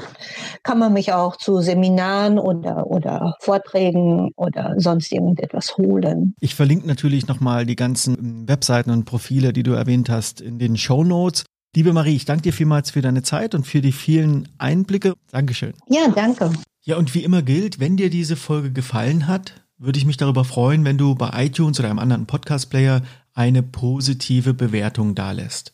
kann 0.64 0.80
man 0.80 0.94
mich 0.94 1.14
auch 1.14 1.36
zu 1.36 1.62
Seminaren 1.62 2.40
oder, 2.40 2.88
oder 2.88 3.36
Vorträgen 3.42 4.32
oder 4.36 4.76
sonst 4.78 5.12
irgendetwas 5.12 5.78
holen. 5.78 6.36
Ich 6.40 6.56
verlinke 6.56 6.88
natürlich 6.88 7.28
nochmal 7.28 7.66
die 7.66 7.76
ganzen 7.76 8.48
Webseiten 8.48 8.92
und 8.92 9.06
Profile, 9.06 9.54
die 9.54 9.64
du 9.64 9.74
erwähnt 9.74 10.10
hast, 10.10 10.42
in 10.42 10.60
den 10.60 10.78
Show 10.78 11.04
Notes. 11.04 11.46
Liebe 11.76 11.92
Marie, 11.92 12.16
ich 12.16 12.26
danke 12.26 12.44
dir 12.44 12.54
vielmals 12.54 12.92
für 12.92 13.02
deine 13.02 13.22
Zeit 13.22 13.54
und 13.54 13.68
für 13.68 13.82
die 13.82 13.92
vielen 13.92 14.48
Einblicke. 14.58 15.14
Dankeschön. 15.32 15.74
Ja, 15.90 16.08
danke. 16.08 16.52
Ja, 16.88 16.98
und 16.98 17.16
wie 17.16 17.24
immer 17.24 17.42
gilt, 17.42 17.80
wenn 17.80 17.98
dir 17.98 18.12
diese 18.12 18.36
Folge 18.36 18.72
gefallen 18.72 19.26
hat, 19.26 19.64
würde 19.80 19.98
ich 19.98 20.06
mich 20.06 20.18
darüber 20.18 20.46
freuen, 20.46 20.86
wenn 20.86 21.00
du 21.00 21.16
bei 21.16 21.32
iTunes 21.46 21.80
oder 21.80 21.90
einem 21.90 21.98
anderen 21.98 22.28
Podcast-Player 22.28 23.02
eine 23.34 23.64
positive 23.64 24.54
Bewertung 24.54 25.16
dalässt. 25.16 25.74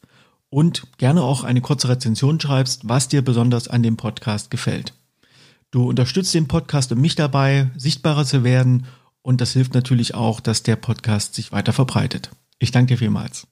Und 0.50 0.88
gerne 0.98 1.22
auch 1.22 1.44
eine 1.44 1.60
kurze 1.60 1.90
Rezension 1.90 2.40
schreibst, 2.40 2.88
was 2.88 3.10
dir 3.10 3.22
besonders 3.24 3.68
an 3.68 3.84
dem 3.84 3.98
Podcast 3.98 4.52
gefällt. 4.52 4.94
Du 5.70 5.84
unterstützt 5.84 6.34
den 6.34 6.48
Podcast 6.48 6.94
und 6.94 7.02
mich 7.02 7.16
dabei, 7.16 7.70
sichtbarer 7.76 8.24
zu 8.24 8.46
werden 8.46 8.86
und 9.22 9.42
das 9.42 9.52
hilft 9.52 9.74
natürlich 9.74 10.16
auch, 10.16 10.40
dass 10.40 10.64
der 10.64 10.78
Podcast 10.78 11.36
sich 11.36 11.52
weiter 11.52 11.74
verbreitet. 11.74 12.32
Ich 12.58 12.72
danke 12.72 12.94
dir 12.94 12.98
vielmals. 12.98 13.48